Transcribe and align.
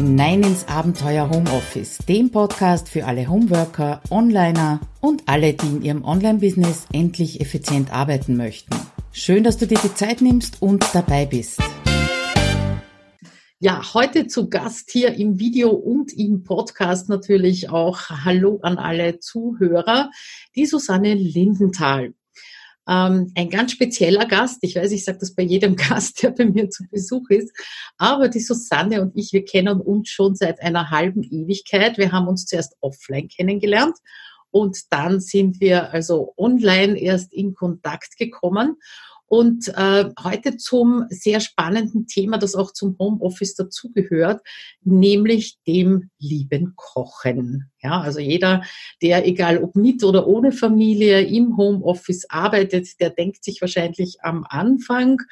hinein 0.00 0.42
ins 0.42 0.66
Abenteuer 0.66 1.28
Homeoffice, 1.28 1.98
dem 2.08 2.30
Podcast 2.30 2.88
für 2.88 3.04
alle 3.04 3.28
Homeworker, 3.28 4.00
Onliner 4.08 4.80
und 5.02 5.24
alle, 5.26 5.52
die 5.52 5.66
in 5.66 5.82
ihrem 5.82 6.04
Online-Business 6.04 6.86
endlich 6.90 7.42
effizient 7.42 7.92
arbeiten 7.92 8.34
möchten. 8.34 8.74
Schön, 9.12 9.44
dass 9.44 9.58
du 9.58 9.66
dir 9.66 9.78
die 9.78 9.94
Zeit 9.94 10.22
nimmst 10.22 10.62
und 10.62 10.86
dabei 10.94 11.26
bist. 11.26 11.60
Ja, 13.58 13.92
heute 13.92 14.26
zu 14.26 14.48
Gast 14.48 14.90
hier 14.90 15.12
im 15.16 15.38
Video 15.38 15.68
und 15.68 16.14
im 16.14 16.44
Podcast 16.44 17.10
natürlich 17.10 17.68
auch 17.68 18.08
Hallo 18.08 18.58
an 18.62 18.78
alle 18.78 19.18
Zuhörer, 19.18 20.10
die 20.56 20.64
Susanne 20.64 21.12
Lindenthal. 21.12 22.14
Ähm, 22.88 23.32
ein 23.34 23.50
ganz 23.50 23.72
spezieller 23.72 24.26
Gast. 24.26 24.58
Ich 24.62 24.76
weiß, 24.76 24.90
ich 24.92 25.04
sage 25.04 25.18
das 25.18 25.34
bei 25.34 25.42
jedem 25.42 25.76
Gast, 25.88 26.22
der 26.22 26.30
bei 26.30 26.44
mir 26.44 26.70
zu 26.70 26.84
Besuch 26.90 27.28
ist. 27.30 27.52
Aber 27.98 28.28
die 28.28 28.40
Susanne 28.40 29.02
und 29.02 29.16
ich, 29.16 29.32
wir 29.32 29.44
kennen 29.44 29.80
uns 29.80 30.08
schon 30.08 30.34
seit 30.34 30.60
einer 30.60 30.90
halben 30.90 31.22
Ewigkeit. 31.22 31.98
Wir 31.98 32.12
haben 32.12 32.28
uns 32.28 32.46
zuerst 32.46 32.76
offline 32.80 33.28
kennengelernt 33.28 33.96
und 34.50 34.78
dann 34.90 35.20
sind 35.20 35.60
wir 35.60 35.92
also 35.92 36.34
online 36.36 36.98
erst 36.98 37.32
in 37.32 37.54
Kontakt 37.54 38.16
gekommen. 38.16 38.76
Und 39.30 39.68
äh, 39.76 40.06
heute 40.24 40.56
zum 40.56 41.04
sehr 41.08 41.38
spannenden 41.38 42.08
Thema, 42.08 42.36
das 42.36 42.56
auch 42.56 42.72
zum 42.72 42.96
Homeoffice 42.98 43.54
dazugehört, 43.54 44.40
nämlich 44.82 45.58
dem 45.68 46.10
lieben 46.18 46.72
Kochen. 46.74 47.70
Ja, 47.80 48.00
also 48.00 48.18
jeder, 48.18 48.64
der 49.02 49.24
egal 49.28 49.62
ob 49.62 49.76
mit 49.76 50.02
oder 50.02 50.26
ohne 50.26 50.50
Familie 50.50 51.20
im 51.22 51.56
Homeoffice 51.56 52.28
arbeitet, 52.28 52.98
der 52.98 53.10
denkt 53.10 53.44
sich 53.44 53.60
wahrscheinlich 53.60 54.16
am 54.22 54.44
Anfang, 54.48 55.22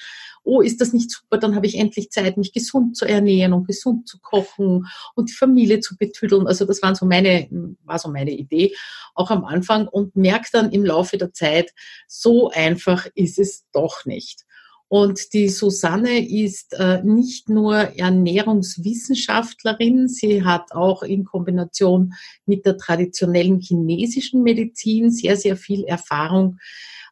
oh, 0.49 0.61
ist 0.63 0.81
das 0.81 0.95
nicht 0.95 1.11
super, 1.11 1.37
dann 1.37 1.55
habe 1.55 1.67
ich 1.67 1.77
endlich 1.77 2.11
Zeit, 2.11 2.39
mich 2.39 2.55
gesund 2.55 2.97
zu 2.97 3.05
ernähren 3.05 3.53
und 3.53 3.67
gesund 3.67 4.09
zu 4.09 4.19
kochen 4.19 4.87
und 5.15 5.29
die 5.29 5.35
Familie 5.35 5.81
zu 5.81 5.99
betüdeln. 5.99 6.47
Also 6.47 6.65
das 6.65 6.81
waren 6.83 6.95
so 6.95 7.05
meine, 7.05 7.47
war 7.85 7.99
so 7.99 8.11
meine 8.11 8.33
Idee 8.33 8.75
auch 9.15 9.31
am 9.31 9.45
Anfang 9.45 9.87
und 9.87 10.17
merkt 10.17 10.55
dann 10.55 10.73
im 10.73 10.87
Laufe 10.87 11.19
der 11.19 11.35
Zeit, 11.35 11.75
so 12.07 12.51
einfach 12.51 13.07
ist 13.15 13.39
es 13.39 13.67
doch 13.73 14.07
nicht. 14.07 14.47
Und 14.91 15.35
die 15.35 15.51
Susanne 15.51 16.27
ist 16.27 16.73
äh, 16.73 17.03
nicht 17.05 17.51
nur 17.51 17.77
Ernährungswissenschaftlerin, 17.77 20.09
sie 20.09 20.45
hat 20.45 20.73
auch 20.73 21.03
in 21.03 21.27
Kombination 21.27 22.15
mit 22.47 22.65
der 22.65 22.79
traditionellen 22.79 23.61
chinesischen 23.61 24.43
Medizin 24.43 25.11
sehr, 25.11 25.37
sehr 25.37 25.59
viel 25.59 25.85
Erfahrung 25.85 26.57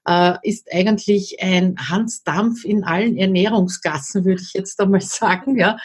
äh, 0.07 0.35
ist 0.43 0.73
eigentlich 0.73 1.37
ein 1.41 1.77
Hansdampf 1.77 2.65
in 2.65 2.85
allen 2.85 3.17
Ernährungsgassen, 3.17 4.25
würde 4.25 4.41
ich 4.41 4.53
jetzt 4.53 4.81
einmal 4.81 5.01
sagen, 5.03 5.59
ja, 5.59 5.79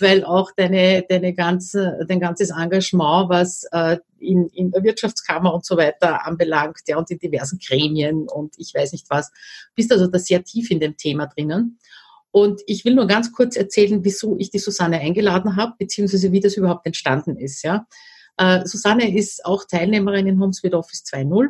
weil 0.00 0.24
auch 0.24 0.50
deine, 0.56 1.04
deine 1.08 1.32
ganze, 1.32 1.98
dein 2.08 2.20
ganzes 2.20 2.50
Engagement, 2.50 3.28
was 3.28 3.64
äh, 3.70 3.98
in, 4.18 4.48
in 4.48 4.72
der 4.72 4.82
Wirtschaftskammer 4.82 5.54
und 5.54 5.64
so 5.64 5.76
weiter 5.76 6.26
anbelangt, 6.26 6.80
ja, 6.88 6.98
und 6.98 7.10
in 7.10 7.18
diversen 7.18 7.60
Gremien 7.64 8.26
und 8.28 8.54
ich 8.58 8.74
weiß 8.74 8.92
nicht 8.92 9.08
was, 9.10 9.30
bist 9.74 9.92
also 9.92 10.08
da 10.08 10.18
sehr 10.18 10.42
tief 10.42 10.70
in 10.70 10.80
dem 10.80 10.96
Thema 10.96 11.26
drinnen. 11.26 11.78
Und 12.30 12.60
ich 12.66 12.84
will 12.84 12.94
nur 12.94 13.06
ganz 13.06 13.32
kurz 13.32 13.56
erzählen, 13.56 14.04
wieso 14.04 14.36
ich 14.38 14.50
die 14.50 14.58
Susanne 14.58 14.98
eingeladen 15.00 15.56
habe, 15.56 15.74
beziehungsweise 15.78 16.30
wie 16.30 16.40
das 16.40 16.56
überhaupt 16.56 16.84
entstanden 16.84 17.36
ist. 17.36 17.62
Ja. 17.62 17.86
Äh, 18.36 18.66
Susanne 18.66 19.16
ist 19.16 19.46
auch 19.46 19.64
Teilnehmerin 19.64 20.26
in 20.26 20.40
Homes 20.40 20.62
Office 20.64 21.04
2.0 21.04 21.48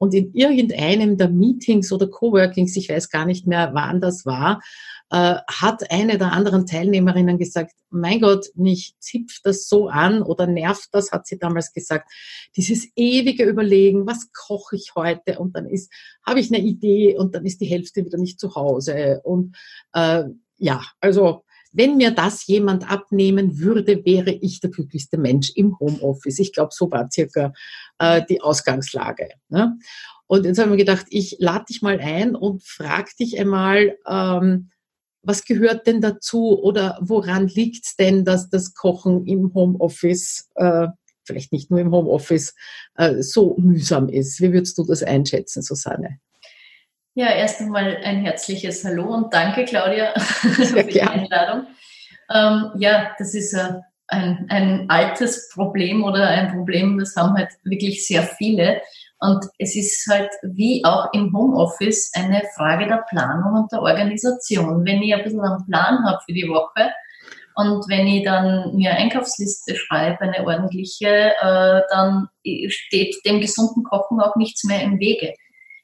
und 0.00 0.14
in 0.14 0.32
irgendeinem 0.32 1.18
der 1.18 1.28
Meetings 1.28 1.92
oder 1.92 2.08
Coworkings, 2.08 2.74
ich 2.76 2.88
weiß 2.88 3.10
gar 3.10 3.26
nicht 3.26 3.46
mehr, 3.46 3.72
wann 3.74 4.00
das 4.00 4.24
war, 4.24 4.62
äh, 5.10 5.36
hat 5.46 5.90
eine 5.90 6.16
der 6.16 6.32
anderen 6.32 6.64
Teilnehmerinnen 6.64 7.36
gesagt, 7.36 7.72
mein 7.90 8.20
Gott, 8.20 8.46
mich 8.54 8.94
zipft 8.98 9.42
das 9.44 9.68
so 9.68 9.88
an 9.88 10.22
oder 10.22 10.46
nervt 10.46 10.88
das, 10.92 11.12
hat 11.12 11.26
sie 11.26 11.38
damals 11.38 11.74
gesagt, 11.74 12.10
dieses 12.56 12.88
ewige 12.96 13.44
Überlegen, 13.44 14.06
was 14.06 14.32
koche 14.32 14.76
ich 14.76 14.92
heute? 14.96 15.38
Und 15.38 15.54
dann 15.54 15.66
ist, 15.66 15.92
habe 16.26 16.40
ich 16.40 16.50
eine 16.50 16.64
Idee 16.64 17.18
und 17.18 17.34
dann 17.34 17.44
ist 17.44 17.60
die 17.60 17.66
Hälfte 17.66 18.02
wieder 18.02 18.16
nicht 18.16 18.40
zu 18.40 18.54
Hause. 18.54 19.20
Und 19.22 19.54
äh, 19.92 20.24
ja, 20.56 20.82
also 21.00 21.44
wenn 21.72 21.96
mir 21.96 22.10
das 22.10 22.46
jemand 22.46 22.90
abnehmen 22.90 23.58
würde, 23.58 24.04
wäre 24.04 24.32
ich 24.32 24.60
der 24.60 24.70
glücklichste 24.70 25.18
Mensch 25.18 25.52
im 25.54 25.78
Homeoffice. 25.78 26.38
Ich 26.38 26.52
glaube, 26.52 26.70
so 26.72 26.90
war 26.90 27.08
circa 27.10 27.52
äh, 27.98 28.22
die 28.28 28.40
Ausgangslage. 28.40 29.28
Ne? 29.48 29.78
Und 30.26 30.44
jetzt 30.44 30.58
haben 30.58 30.70
wir 30.70 30.76
gedacht, 30.76 31.06
ich 31.10 31.36
lade 31.38 31.66
dich 31.68 31.82
mal 31.82 32.00
ein 32.00 32.34
und 32.34 32.62
frag 32.62 33.16
dich 33.16 33.38
einmal, 33.38 33.96
ähm, 34.06 34.70
was 35.22 35.44
gehört 35.44 35.86
denn 35.86 36.00
dazu 36.00 36.58
oder 36.60 36.98
woran 37.02 37.46
liegt 37.48 37.84
es 37.84 37.96
denn, 37.96 38.24
dass 38.24 38.48
das 38.48 38.74
Kochen 38.74 39.26
im 39.26 39.52
Homeoffice, 39.54 40.48
äh, 40.54 40.88
vielleicht 41.24 41.52
nicht 41.52 41.70
nur 41.70 41.80
im 41.80 41.92
Homeoffice, 41.92 42.54
äh, 42.96 43.22
so 43.22 43.56
mühsam 43.58 44.08
ist? 44.08 44.40
Wie 44.40 44.52
würdest 44.52 44.78
du 44.78 44.84
das 44.84 45.02
einschätzen, 45.02 45.62
Susanne? 45.62 46.20
Ja, 47.14 47.26
erst 47.26 47.60
einmal 47.60 47.98
ein 48.04 48.24
herzliches 48.24 48.84
Hallo 48.84 49.12
und 49.12 49.34
danke, 49.34 49.64
Claudia, 49.64 50.12
für 50.20 50.84
die 50.84 51.02
Einladung. 51.02 51.66
Ähm, 52.32 52.70
ja, 52.78 53.10
das 53.18 53.34
ist 53.34 53.52
ein, 54.06 54.46
ein 54.48 54.86
altes 54.88 55.50
Problem 55.52 56.04
oder 56.04 56.28
ein 56.28 56.52
Problem, 56.52 56.98
das 56.98 57.16
haben 57.16 57.36
halt 57.36 57.50
wirklich 57.64 58.06
sehr 58.06 58.22
viele. 58.22 58.80
Und 59.18 59.44
es 59.58 59.74
ist 59.74 60.06
halt 60.08 60.30
wie 60.42 60.84
auch 60.84 61.12
im 61.12 61.32
Homeoffice 61.36 62.12
eine 62.14 62.42
Frage 62.56 62.86
der 62.86 63.04
Planung 63.10 63.60
und 63.60 63.72
der 63.72 63.82
Organisation. 63.82 64.86
Wenn 64.86 65.02
ich 65.02 65.12
ein 65.12 65.24
bisschen 65.24 65.40
einen 65.40 65.66
Plan 65.66 66.04
habe 66.06 66.20
für 66.24 66.32
die 66.32 66.48
Woche 66.48 66.92
und 67.56 67.88
wenn 67.88 68.06
ich 68.06 68.24
dann 68.24 68.72
mir 68.76 68.92
Einkaufsliste 68.92 69.74
schreibe, 69.74 70.20
eine 70.20 70.46
ordentliche, 70.46 71.32
äh, 71.40 71.80
dann 71.90 72.28
steht 72.68 73.16
dem 73.26 73.40
gesunden 73.40 73.82
Kochen 73.82 74.20
auch 74.20 74.36
nichts 74.36 74.62
mehr 74.62 74.80
im 74.82 75.00
Wege 75.00 75.34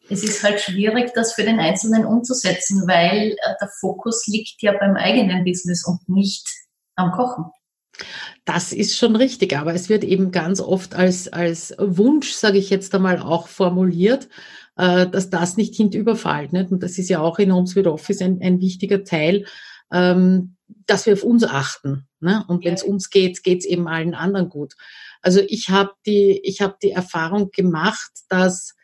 es 0.09 0.23
ist 0.23 0.43
halt 0.43 0.61
schwierig, 0.61 1.13
das 1.15 1.35
für 1.35 1.45
den 1.45 1.59
Einzelnen 1.59 2.05
umzusetzen, 2.05 2.87
weil 2.87 3.33
äh, 3.33 3.55
der 3.61 3.69
Fokus 3.81 4.27
liegt 4.27 4.63
ja 4.63 4.73
beim 4.79 4.97
eigenen 4.97 5.45
Business 5.45 5.85
und 5.87 6.09
nicht 6.09 6.47
am 6.95 7.13
Kochen. 7.13 7.47
Das 8.45 8.73
ist 8.73 8.97
schon 8.97 9.17
richtig, 9.17 9.57
aber 9.57 9.75
es 9.75 9.89
wird 9.89 10.05
eben 10.05 10.31
ganz 10.31 10.61
oft 10.61 10.95
als, 10.95 11.29
als 11.29 11.75
Wunsch, 11.79 12.33
sage 12.33 12.59
ich 12.59 12.71
jetzt 12.71 12.95
einmal, 12.95 13.21
auch 13.21 13.49
formuliert, 13.49 14.29
äh, 14.77 15.07
dass 15.07 15.31
das 15.31 15.57
nicht 15.57 15.75
hinüberfällt. 15.75 16.53
Nicht? 16.53 16.71
Und 16.71 16.83
das 16.83 16.99
ist 16.99 17.09
ja 17.09 17.21
auch 17.21 17.39
in 17.39 17.53
Homes 17.53 17.75
with 17.75 17.87
Office 17.87 18.21
ein, 18.21 18.41
ein 18.43 18.61
wichtiger 18.61 19.03
Teil, 19.05 19.47
ähm, 19.93 20.57
dass 20.87 21.07
wir 21.07 21.15
auf 21.15 21.25
uns 21.25 21.45
achten. 21.45 22.07
Ne? 22.21 22.45
Und 22.49 22.65
wenn 22.65 22.75
es 22.75 22.83
uns 22.83 23.11
geht, 23.11 23.43
geht 23.43 23.61
es 23.61 23.67
eben 23.67 23.89
allen 23.89 24.15
anderen 24.15 24.49
gut. 24.49 24.75
Also 25.23 25.41
ich 25.49 25.71
habe 25.71 25.93
die, 26.07 26.41
ich 26.45 26.61
habe 26.61 26.77
die 26.83 26.93
Erfahrung 26.93 27.51
gemacht, 27.51 28.11
dass 28.29 28.75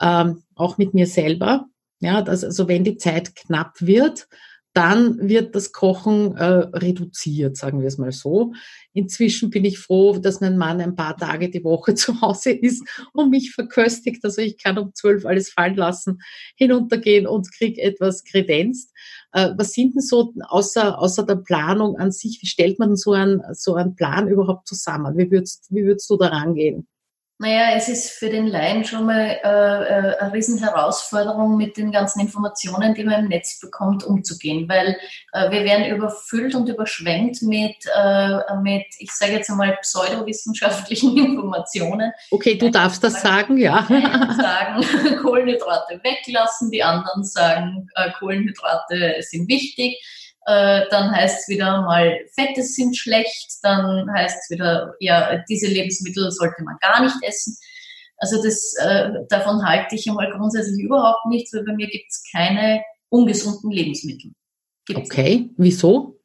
ähm, 0.00 0.42
auch 0.54 0.78
mit 0.78 0.94
mir 0.94 1.06
selber. 1.06 1.66
Ja, 2.00 2.22
dass 2.22 2.44
also 2.44 2.68
wenn 2.68 2.84
die 2.84 2.98
Zeit 2.98 3.34
knapp 3.34 3.80
wird, 3.80 4.28
dann 4.76 5.26
wird 5.26 5.54
das 5.54 5.72
Kochen 5.72 6.36
äh, 6.36 6.44
reduziert, 6.44 7.56
sagen 7.56 7.80
wir 7.80 7.88
es 7.88 7.96
mal 7.96 8.12
so. 8.12 8.52
Inzwischen 8.92 9.48
bin 9.48 9.64
ich 9.64 9.78
froh, 9.78 10.18
dass 10.18 10.42
mein 10.42 10.58
Mann 10.58 10.82
ein 10.82 10.94
paar 10.94 11.16
Tage 11.16 11.48
die 11.48 11.64
Woche 11.64 11.94
zu 11.94 12.20
Hause 12.20 12.50
ist 12.50 12.86
und 13.14 13.30
mich 13.30 13.52
verköstigt. 13.54 14.22
Also 14.22 14.42
ich 14.42 14.62
kann 14.62 14.76
um 14.76 14.92
zwölf 14.92 15.24
alles 15.24 15.48
fallen 15.48 15.76
lassen, 15.76 16.18
hinuntergehen 16.56 17.26
und 17.26 17.50
krieg 17.56 17.78
etwas 17.78 18.22
kredenzt. 18.22 18.92
Äh, 19.32 19.52
was 19.56 19.72
sind 19.72 19.94
denn 19.94 20.02
so, 20.02 20.34
außer, 20.46 20.98
außer 20.98 21.24
der 21.24 21.36
Planung 21.36 21.96
an 21.96 22.12
sich, 22.12 22.40
wie 22.42 22.46
stellt 22.46 22.78
man 22.78 22.96
so 22.96 23.12
einen, 23.12 23.40
so 23.54 23.76
einen 23.76 23.94
Plan 23.96 24.28
überhaupt 24.28 24.68
zusammen? 24.68 25.16
Wie 25.16 25.30
würdest, 25.30 25.68
wie 25.70 25.84
würdest 25.86 26.10
du 26.10 26.18
da 26.18 26.26
rangehen? 26.26 26.86
Naja, 27.38 27.76
es 27.76 27.88
ist 27.88 28.12
für 28.12 28.30
den 28.30 28.46
Laien 28.46 28.82
schon 28.84 29.04
mal 29.04 29.38
äh, 29.44 29.48
äh, 29.48 30.16
eine 30.18 30.32
Riesenherausforderung, 30.32 31.58
mit 31.58 31.76
den 31.76 31.92
ganzen 31.92 32.20
Informationen, 32.20 32.94
die 32.94 33.04
man 33.04 33.24
im 33.24 33.28
Netz 33.28 33.60
bekommt, 33.60 34.04
umzugehen, 34.04 34.66
weil 34.70 34.96
äh, 35.32 35.50
wir 35.50 35.64
werden 35.64 35.94
überfüllt 35.94 36.54
und 36.54 36.66
überschwemmt 36.66 37.42
mit, 37.42 37.76
äh, 37.94 38.56
mit 38.62 38.86
ich 38.98 39.12
sage 39.12 39.32
jetzt 39.32 39.50
einmal, 39.50 39.76
pseudowissenschaftlichen 39.82 41.14
Informationen. 41.18 42.10
Okay, 42.30 42.54
du 42.54 42.70
darfst 42.70 43.04
das 43.04 43.20
sagen, 43.20 43.58
ja. 43.58 43.86
Die 43.86 43.94
sagen, 44.40 45.20
Kohlenhydrate 45.20 46.00
weglassen, 46.02 46.70
die 46.70 46.82
anderen 46.82 47.22
sagen, 47.22 47.90
äh, 47.96 48.12
Kohlenhydrate 48.18 49.16
sind 49.20 49.46
wichtig 49.46 50.02
äh, 50.46 50.82
dann 50.90 51.10
heißt 51.10 51.40
es 51.40 51.48
wieder 51.48 51.82
mal, 51.82 52.18
Fette 52.34 52.62
sind 52.62 52.96
schlecht, 52.96 53.58
dann 53.62 54.10
heißt 54.12 54.38
es 54.42 54.50
wieder, 54.50 54.94
ja, 55.00 55.42
diese 55.48 55.66
Lebensmittel 55.66 56.30
sollte 56.30 56.62
man 56.62 56.76
gar 56.80 57.02
nicht 57.02 57.16
essen. 57.22 57.56
Also 58.18 58.42
das, 58.42 58.74
äh, 58.80 59.10
davon 59.28 59.66
halte 59.66 59.96
ich 59.96 60.08
einmal 60.08 60.30
grundsätzlich 60.30 60.82
überhaupt 60.82 61.26
nichts, 61.26 61.52
weil 61.52 61.64
bei 61.64 61.74
mir 61.74 61.88
gibt 61.88 62.06
es 62.08 62.24
keine 62.32 62.82
ungesunden 63.08 63.70
Lebensmittel. 63.70 64.32
Gibt's 64.86 65.10
okay, 65.10 65.30
nicht. 65.38 65.54
wieso? 65.56 66.16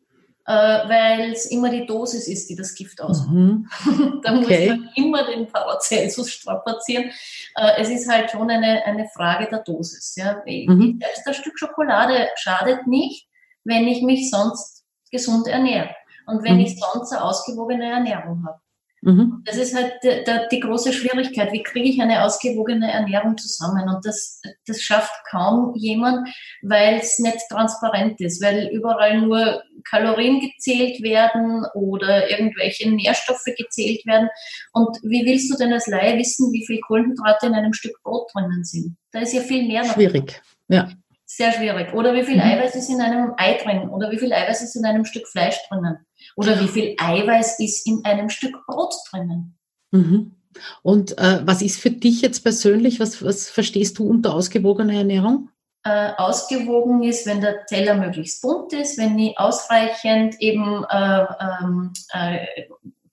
Äh, 0.46 0.54
weil 0.54 1.32
es 1.32 1.48
immer 1.48 1.70
die 1.70 1.86
Dosis 1.86 2.28
ist, 2.28 2.50
die 2.50 2.56
das 2.56 2.76
Gift 2.76 3.02
ausmacht. 3.02 3.34
Mhm. 3.34 3.70
da 4.24 4.38
okay. 4.38 4.70
muss 4.70 4.78
man 4.78 4.90
immer 4.96 5.26
den 5.26 5.48
Paracelsus 5.48 6.32
strapazieren. 6.32 7.12
Äh, 7.56 7.82
es 7.82 7.90
ist 7.90 8.08
halt 8.08 8.30
schon 8.30 8.50
eine, 8.50 8.84
eine 8.86 9.08
Frage 9.16 9.48
der 9.50 9.60
Dosis. 9.60 10.16
Ja. 10.16 10.42
Mhm. 10.46 11.00
Das 11.26 11.38
Stück 11.38 11.58
Schokolade 11.58 12.30
schadet 12.36 12.86
nicht, 12.86 13.28
wenn 13.64 13.88
ich 13.88 14.02
mich 14.02 14.30
sonst 14.30 14.84
gesund 15.12 15.48
ernähre. 15.48 15.96
und 16.28 16.44
wenn 16.44 16.56
mhm. 16.56 16.62
ich 16.62 16.80
sonst 16.80 17.12
eine 17.12 17.24
ausgewogene 17.24 17.92
Ernährung 17.92 18.46
habe. 18.46 18.60
Mhm. 19.04 19.42
Das 19.46 19.58
ist 19.58 19.76
halt 19.76 19.94
die, 20.04 20.24
die, 20.52 20.60
große 20.60 20.94
Schwierigkeit. 20.94 21.52
Wie 21.52 21.64
kriege 21.64 21.90
ich 21.90 22.00
eine 22.00 22.24
ausgewogene 22.24 22.92
Ernährung 22.92 23.36
zusammen? 23.36 23.90
Und 23.90 24.06
das, 24.06 24.40
das 24.68 24.82
schafft 24.82 25.12
kaum 25.30 25.74
jemand, 25.76 26.30
weil 26.62 27.00
es 27.00 27.18
nicht 27.18 27.40
transparent 27.50 28.22
ist, 28.22 28.44
weil 28.44 28.70
überall 28.72 29.20
nur 29.22 29.64
Kalorien 29.90 30.40
gezählt 30.40 31.02
werden 31.02 31.66
oder 31.74 32.30
irgendwelche 32.30 32.92
Nährstoffe 32.92 33.44
gezählt 33.58 34.06
werden. 34.06 34.30
Und 34.72 34.96
wie 35.02 35.26
willst 35.26 35.52
du 35.52 35.58
denn 35.58 35.74
als 35.74 35.88
Laie 35.88 36.20
wissen, 36.20 36.52
wie 36.54 36.66
viel 36.68 36.80
Kohlenhydrate 36.82 37.48
in 37.48 37.56
einem 37.56 37.74
Stück 37.74 37.98
Brot 38.04 38.30
drinnen 38.34 38.64
sind? 38.64 38.98
Da 39.12 39.22
ist 39.22 39.34
ja 39.34 39.42
viel 39.42 39.68
mehr 39.68 39.84
noch. 39.84 39.96
Schwierig, 39.96 40.40
ja. 40.68 40.92
Sehr 41.34 41.54
schwierig. 41.54 41.94
Oder 41.94 42.14
wie 42.14 42.24
viel 42.24 42.36
mhm. 42.36 42.42
Eiweiß 42.42 42.76
ist 42.76 42.90
in 42.90 43.00
einem 43.00 43.32
Ei 43.38 43.54
drin? 43.54 43.88
Oder 43.88 44.12
wie 44.12 44.18
viel 44.18 44.34
Eiweiß 44.34 44.64
ist 44.64 44.76
in 44.76 44.84
einem 44.84 45.06
Stück 45.06 45.30
Fleisch 45.30 45.56
drinnen? 45.70 46.06
Oder 46.36 46.60
wie 46.60 46.68
viel 46.68 46.94
Eiweiß 47.00 47.58
ist 47.60 47.88
in 47.88 48.04
einem 48.04 48.30
Stück 48.30 48.58
Brot 48.66 48.94
drinnen? 49.10 49.58
Mhm. 49.92 50.36
Und 50.84 51.18
äh, 51.18 51.40
was 51.46 51.62
ist 51.62 51.80
für 51.80 51.90
dich 51.90 52.22
jetzt 52.22 52.42
persönlich, 52.42 53.00
was, 53.00 53.24
was 53.24 53.50
verstehst 53.50 53.98
du 53.98 54.10
unter 54.10 54.34
ausgewogener 54.34 54.94
Ernährung? 54.94 55.50
Äh, 55.86 56.12
ausgewogen 56.18 57.02
ist, 57.04 57.26
wenn 57.26 57.40
der 57.40 57.66
Teller 57.66 57.96
möglichst 57.96 58.42
bunt 58.42 58.74
ist, 58.74 58.98
wenn 58.98 59.18
ich 59.18 59.40
ausreichend 59.40 60.36
eben 60.42 60.84
äh, 60.90 61.26
ähm, 61.40 61.94
äh, 62.12 62.46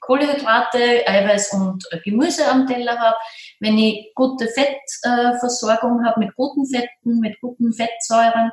Kohlenhydrate, 0.08 1.06
Eiweiß 1.06 1.52
und 1.52 1.84
Gemüse 2.02 2.48
am 2.50 2.66
Teller 2.66 2.98
habe, 2.98 3.16
wenn 3.60 3.76
ich 3.76 4.10
gute 4.14 4.48
Fettversorgung 4.48 6.02
habe 6.06 6.20
mit 6.20 6.34
guten 6.34 6.64
Fetten, 6.66 7.20
mit 7.20 7.38
guten 7.42 7.74
Fettsäuren 7.74 8.50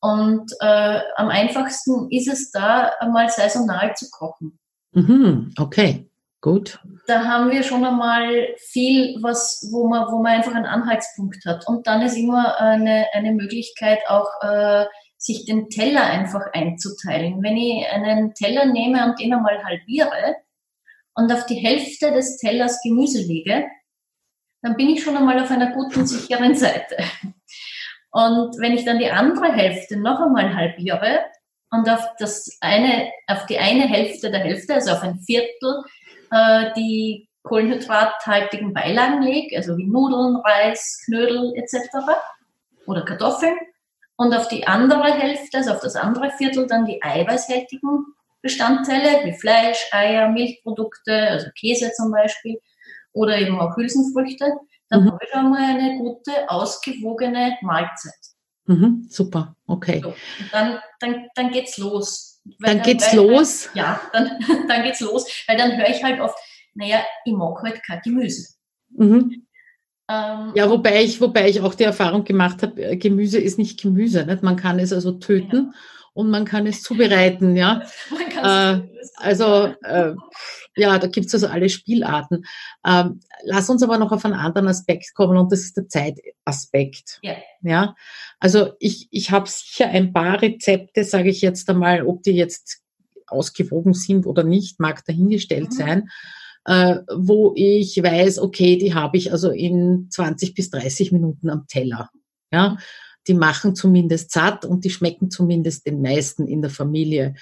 und 0.00 0.52
äh, 0.60 1.00
am 1.16 1.28
einfachsten 1.28 2.08
ist 2.10 2.28
es 2.28 2.52
da 2.52 2.92
einmal 3.00 3.28
saisonal 3.28 3.96
zu 3.96 4.10
kochen. 4.10 4.60
Mhm, 4.92 5.52
okay, 5.58 6.08
gut. 6.40 6.78
Da 7.08 7.24
haben 7.24 7.50
wir 7.50 7.64
schon 7.64 7.84
einmal 7.84 8.54
viel, 8.58 9.20
was, 9.22 9.68
wo 9.72 9.88
man, 9.88 10.06
wo 10.12 10.22
man 10.22 10.36
einfach 10.36 10.54
einen 10.54 10.66
Anhaltspunkt 10.66 11.44
hat. 11.46 11.66
Und 11.66 11.88
dann 11.88 12.02
ist 12.02 12.16
immer 12.16 12.60
eine, 12.60 13.06
eine 13.12 13.32
Möglichkeit 13.32 13.98
auch, 14.06 14.28
äh, 14.42 14.86
sich 15.18 15.46
den 15.46 15.68
Teller 15.68 16.02
einfach 16.02 16.52
einzuteilen. 16.52 17.42
Wenn 17.42 17.56
ich 17.56 17.88
einen 17.88 18.34
Teller 18.34 18.66
nehme 18.66 19.04
und 19.04 19.20
den 19.20 19.32
einmal 19.32 19.62
halbiere 19.64 20.36
und 21.14 21.32
auf 21.32 21.46
die 21.46 21.56
Hälfte 21.56 22.12
des 22.12 22.38
Tellers 22.38 22.80
Gemüse 22.82 23.22
lege, 23.22 23.66
dann 24.62 24.76
bin 24.76 24.90
ich 24.90 25.02
schon 25.02 25.16
einmal 25.16 25.40
auf 25.40 25.50
einer 25.50 25.72
guten, 25.72 26.06
sicheren 26.06 26.54
Seite. 26.54 26.96
Und 28.10 28.58
wenn 28.58 28.72
ich 28.72 28.84
dann 28.84 28.98
die 28.98 29.10
andere 29.10 29.52
Hälfte 29.52 29.96
noch 29.96 30.20
einmal 30.20 30.54
halbiere 30.54 31.20
und 31.70 31.88
auf 31.88 32.06
das 32.18 32.58
eine, 32.60 33.10
auf 33.26 33.46
die 33.46 33.58
eine 33.58 33.88
Hälfte 33.88 34.30
der 34.30 34.40
Hälfte, 34.40 34.74
also 34.74 34.92
auf 34.92 35.02
ein 35.02 35.18
Viertel, 35.20 35.82
äh, 36.30 36.72
die 36.76 37.28
kohlenhydrathaltigen 37.42 38.72
Beilagen 38.72 39.22
lege, 39.22 39.56
also 39.56 39.76
wie 39.76 39.86
Nudeln, 39.86 40.36
Reis, 40.36 41.02
Knödel 41.06 41.54
etc. 41.56 41.88
oder 42.86 43.02
Kartoffeln, 43.04 43.56
und 44.16 44.34
auf 44.34 44.46
die 44.48 44.66
andere 44.66 45.12
Hälfte, 45.12 45.58
also 45.58 45.72
auf 45.72 45.80
das 45.80 45.96
andere 45.96 46.30
Viertel, 46.32 46.66
dann 46.66 46.84
die 46.84 47.02
eiweißhaltigen 47.02 48.04
Bestandteile 48.42 49.24
wie 49.24 49.32
Fleisch, 49.38 49.78
Eier, 49.92 50.28
Milchprodukte, 50.28 51.28
also 51.28 51.46
Käse 51.58 51.90
zum 51.96 52.10
Beispiel, 52.10 52.58
oder 53.12 53.38
eben 53.38 53.58
auch 53.58 53.76
Hülsenfrüchte, 53.76 54.52
dann 54.88 55.04
mhm. 55.04 55.12
habe 55.12 55.18
ich 55.22 55.30
schon 55.30 55.50
mal 55.50 55.62
eine 55.62 55.98
gute, 55.98 56.48
ausgewogene 56.48 57.56
Mahlzeit. 57.62 58.12
Mhm, 58.66 59.06
super, 59.08 59.56
okay. 59.66 60.00
So, 60.02 60.14
dann, 60.50 60.78
dann, 61.00 61.26
dann 61.34 61.50
geht's 61.50 61.78
los. 61.78 62.40
Weil 62.58 62.76
dann, 62.76 62.82
geht's 62.82 63.12
los? 63.12 63.68
Halt, 63.68 63.76
ja, 63.76 64.00
dann, 64.12 64.38
dann 64.68 64.82
geht's 64.82 65.00
los, 65.00 65.26
weil 65.46 65.56
dann 65.56 65.76
höre 65.76 65.88
ich 65.88 66.02
halt 66.02 66.20
oft, 66.20 66.36
naja, 66.74 67.00
ich 67.24 67.32
mag 67.32 67.62
halt 67.62 67.82
kein 67.84 68.00
Gemüse. 68.02 68.54
Mhm. 68.90 69.46
Ähm, 70.08 70.52
ja, 70.54 70.68
wobei 70.68 71.02
ich, 71.02 71.20
wobei 71.20 71.48
ich 71.48 71.60
auch 71.60 71.74
die 71.74 71.84
Erfahrung 71.84 72.24
gemacht 72.24 72.62
habe, 72.62 72.82
äh, 72.82 72.96
Gemüse 72.96 73.38
ist 73.38 73.58
nicht 73.58 73.80
Gemüse. 73.80 74.26
Nicht? 74.26 74.42
Man 74.42 74.56
kann 74.56 74.78
es 74.78 74.92
also 74.92 75.12
töten 75.12 75.72
ja. 75.72 75.80
Und 76.14 76.30
man 76.30 76.44
kann 76.44 76.66
es 76.66 76.82
zubereiten, 76.82 77.56
ja. 77.56 77.82
Äh, 78.42 78.80
also 79.18 79.72
äh, 79.84 80.14
ja, 80.74 80.98
da 80.98 81.06
gibt's 81.06 81.32
also 81.32 81.46
alle 81.46 81.68
Spielarten. 81.68 82.44
Ähm, 82.84 83.20
lass 83.44 83.70
uns 83.70 83.84
aber 83.84 83.96
noch 83.98 84.10
auf 84.10 84.24
einen 84.24 84.34
anderen 84.34 84.66
Aspekt 84.66 85.14
kommen 85.14 85.36
und 85.36 85.52
das 85.52 85.60
ist 85.60 85.76
der 85.76 85.86
Zeitaspekt. 85.86 87.20
Ja. 87.22 87.36
ja? 87.60 87.94
Also 88.40 88.72
ich, 88.80 89.06
ich 89.12 89.30
habe 89.30 89.48
sicher 89.48 89.90
ein 89.90 90.12
paar 90.12 90.42
Rezepte, 90.42 91.04
sage 91.04 91.30
ich 91.30 91.40
jetzt 91.40 91.70
einmal, 91.70 92.04
ob 92.04 92.24
die 92.24 92.32
jetzt 92.32 92.80
ausgewogen 93.28 93.94
sind 93.94 94.26
oder 94.26 94.42
nicht, 94.42 94.80
mag 94.80 95.04
dahingestellt 95.04 95.70
mhm. 95.70 95.76
sein, 95.76 96.08
äh, 96.64 96.96
wo 97.14 97.52
ich 97.54 98.02
weiß, 98.02 98.40
okay, 98.40 98.76
die 98.76 98.92
habe 98.92 99.18
ich 99.18 99.30
also 99.30 99.50
in 99.50 100.08
20 100.10 100.54
bis 100.54 100.70
30 100.70 101.12
Minuten 101.12 101.48
am 101.48 101.68
Teller. 101.68 102.10
Ja. 102.50 102.76
Die 103.28 103.34
machen 103.34 103.74
zumindest 103.74 104.32
satt 104.32 104.64
und 104.64 104.84
die 104.84 104.90
schmecken 104.90 105.30
zumindest 105.30 105.86
den 105.86 106.02
meisten 106.02 106.46
in 106.46 106.60
der 106.60 106.70
Familie. 106.70 107.34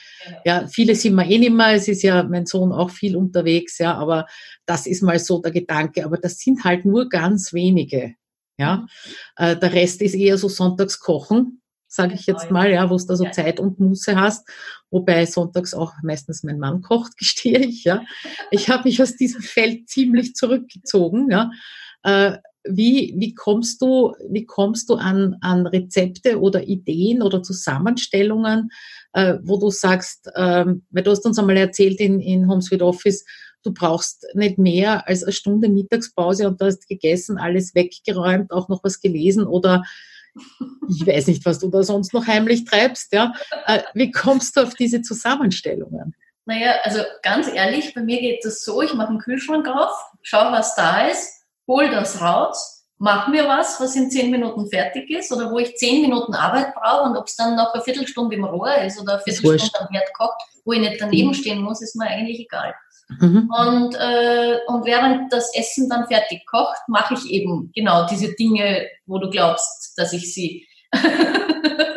Ja, 0.45 0.67
viele 0.67 0.95
sind 0.95 1.15
wir 1.15 1.25
eh 1.25 1.39
nicht 1.39 1.53
mehr. 1.53 1.75
Es 1.75 1.89
ist 1.89 2.03
ja 2.03 2.23
mein 2.23 2.47
Sohn 2.47 2.73
auch 2.73 2.91
viel 2.91 3.17
unterwegs, 3.17 3.79
ja, 3.79 3.95
aber 3.95 4.27
das 4.67 4.87
ist 4.87 5.03
mal 5.03 5.19
so 5.19 5.41
der 5.41 5.53
Gedanke. 5.53 6.05
Aber 6.05 6.19
das 6.19 6.39
sind 6.39 6.65
halt 6.65 6.85
nur 6.85 7.09
ganz 7.09 7.53
wenige. 7.53 8.15
Ja, 8.59 8.77
mhm. 8.77 8.87
äh, 9.37 9.57
der 9.57 9.73
Rest 9.73 10.03
ist 10.03 10.15
eher 10.15 10.37
so 10.37 10.49
sonntags 10.49 11.01
kochen, 11.01 11.63
sage 11.89 12.15
ich 12.15 12.27
jetzt 12.27 12.51
mal, 12.51 12.71
ja, 12.71 12.89
wo 12.91 12.97
du 12.99 13.07
da 13.07 13.17
so. 13.17 13.25
Zeit 13.31 13.59
und 13.59 13.81
Muße 13.81 14.21
hast. 14.21 14.47
Wobei 14.91 15.25
sonntags 15.25 15.73
auch 15.73 15.95
meistens 16.03 16.43
mein 16.43 16.59
Mann 16.59 16.83
kocht, 16.83 17.17
gestehe 17.17 17.59
ich. 17.61 17.85
Ja, 17.85 18.05
ich 18.51 18.69
habe 18.69 18.85
mich 18.85 19.03
aus 19.03 19.17
diesem 19.17 19.41
Feld 19.41 19.89
ziemlich 19.89 20.35
zurückgezogen. 20.35 21.31
Ja, 21.31 21.51
äh, 22.03 22.37
wie, 22.65 23.15
wie 23.17 23.35
kommst 23.35 23.81
du, 23.81 24.15
wie 24.29 24.45
kommst 24.45 24.91
du 24.91 24.95
an, 24.95 25.37
an 25.41 25.67
Rezepte 25.67 26.41
oder 26.41 26.63
Ideen 26.63 27.23
oder 27.23 27.43
Zusammenstellungen, 27.43 28.71
äh, 29.13 29.39
wo 29.43 29.59
du 29.59 29.71
sagst, 29.71 30.31
ähm, 30.37 30.85
weil 30.91 31.03
du 31.03 31.11
hast 31.11 31.25
uns 31.25 31.39
einmal 31.39 31.57
erzählt 31.57 32.01
in, 32.01 32.21
in 32.21 32.49
Homesweet 32.49 32.83
Office, 32.83 33.25
du 33.63 33.73
brauchst 33.73 34.27
nicht 34.35 34.59
mehr 34.59 35.07
als 35.09 35.23
eine 35.23 35.33
Stunde 35.33 35.69
Mittagspause 35.69 36.49
und 36.49 36.61
du 36.61 36.67
hast 36.67 36.89
gegessen, 36.89 37.39
alles 37.39 37.75
weggeräumt, 37.75 38.53
auch 38.53 38.69
noch 38.69 38.85
was 38.85 39.01
gelesen 39.01 39.47
oder 39.47 39.85
ich 40.89 41.07
weiß 41.07 41.27
nicht, 41.27 41.45
was 41.45 41.59
du 41.59 41.69
da 41.71 41.83
sonst 41.83 42.15
noch 42.15 42.27
heimlich 42.27 42.65
treibst, 42.65 43.13
ja. 43.13 43.33
Äh, 43.67 43.83
wie 43.95 44.11
kommst 44.11 44.57
du 44.57 44.63
auf 44.63 44.75
diese 44.75 45.03
Zusammenstellungen? 45.03 46.15
Naja, 46.47 46.75
also 46.85 47.01
ganz 47.23 47.49
ehrlich, 47.53 47.95
bei 47.95 48.03
mir 48.03 48.21
geht 48.21 48.45
es 48.45 48.65
so, 48.65 48.81
ich 48.81 48.95
mache 48.95 49.09
einen 49.09 49.19
Kühlschrank 49.19 49.69
auf, 49.69 49.91
schaue, 50.23 50.53
was 50.53 50.75
da 50.75 51.09
ist, 51.09 51.40
hol 51.71 51.89
das 51.89 52.21
raus, 52.21 52.85
mach 52.99 53.29
mir 53.29 53.47
was, 53.47 53.81
was 53.81 53.95
in 53.95 54.11
zehn 54.11 54.31
Minuten 54.31 54.69
fertig 54.69 55.09
ist 55.09 55.33
oder 55.33 55.51
wo 55.51 55.59
ich 55.59 55.77
zehn 55.77 56.03
Minuten 56.03 56.35
Arbeit 56.35 56.75
brauche 56.75 57.09
und 57.09 57.17
ob 57.17 57.27
es 57.29 57.37
dann 57.37 57.55
noch 57.57 57.73
eine 57.73 57.83
Viertelstunde 57.83 58.35
im 58.35 58.45
Rohr 58.45 58.75
ist 58.75 59.01
oder 59.01 59.15
eine 59.15 59.23
Viertelstunde 59.23 59.81
am 59.81 59.89
Herd 59.93 60.13
kocht, 60.15 60.43
wo 60.65 60.73
ich 60.73 60.81
nicht 60.81 61.01
daneben 61.01 61.33
stehen 61.33 61.63
muss, 61.63 61.81
ist 61.81 61.97
mir 61.97 62.09
eigentlich 62.09 62.41
egal. 62.41 62.75
Mhm. 63.21 63.51
Und, 63.57 63.95
äh, 63.95 64.59
und 64.67 64.85
während 64.85 65.33
das 65.33 65.55
Essen 65.55 65.89
dann 65.89 66.07
fertig 66.09 66.45
kocht, 66.47 66.81
mache 66.89 67.15
ich 67.15 67.31
eben 67.31 67.71
genau 67.75 68.07
diese 68.07 68.35
Dinge, 68.35 68.89
wo 69.07 69.19
du 69.19 69.31
glaubst, 69.31 69.95
dass 69.97 70.13
ich 70.13 70.35
sie 70.35 70.67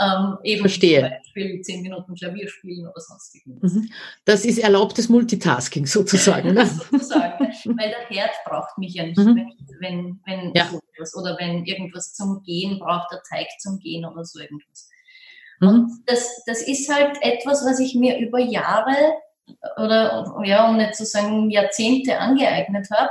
ähm, 0.00 0.38
eben 0.42 0.60
Verstehe. 0.60 1.00
zum 1.00 1.10
Beispiel 1.10 1.60
zehn 1.62 1.82
Minuten 1.82 2.14
Klavier 2.14 2.48
spielen 2.48 2.86
oder 2.86 3.00
sonst 3.00 3.34
irgendwas. 3.34 3.72
Mhm. 3.72 3.90
Das 4.24 4.44
ist 4.44 4.58
erlaubtes 4.58 5.08
Multitasking 5.08 5.86
sozusagen. 5.86 6.54
Ne? 6.54 6.66
sozusagen, 6.90 7.46
weil 7.76 7.90
der 7.90 8.08
Herd 8.08 8.32
braucht 8.44 8.76
mich 8.78 8.94
ja 8.94 9.06
nicht, 9.06 9.18
mhm. 9.18 9.36
wenn, 9.36 9.54
wenn, 9.80 10.20
wenn 10.26 10.52
ja. 10.54 10.66
so 10.66 10.80
etwas, 10.92 11.14
oder 11.16 11.36
wenn 11.38 11.64
irgendwas 11.64 12.14
zum 12.14 12.42
Gehen 12.42 12.78
braucht, 12.78 13.12
der 13.12 13.22
Teig 13.28 13.48
zum 13.60 13.78
Gehen 13.78 14.04
oder 14.04 14.24
so 14.24 14.40
irgendwas. 14.40 14.88
Mhm. 15.60 15.68
Und 15.68 15.90
das, 16.06 16.42
das 16.46 16.62
ist 16.62 16.92
halt 16.92 17.16
etwas, 17.22 17.64
was 17.64 17.78
ich 17.80 17.94
mir 17.94 18.18
über 18.18 18.40
Jahre 18.40 19.14
oder 19.76 20.34
ja, 20.44 20.68
um 20.68 20.76
nicht 20.76 20.94
zu 20.94 21.04
sagen 21.04 21.50
Jahrzehnte 21.50 22.18
angeeignet 22.18 22.88
habe, 22.90 23.10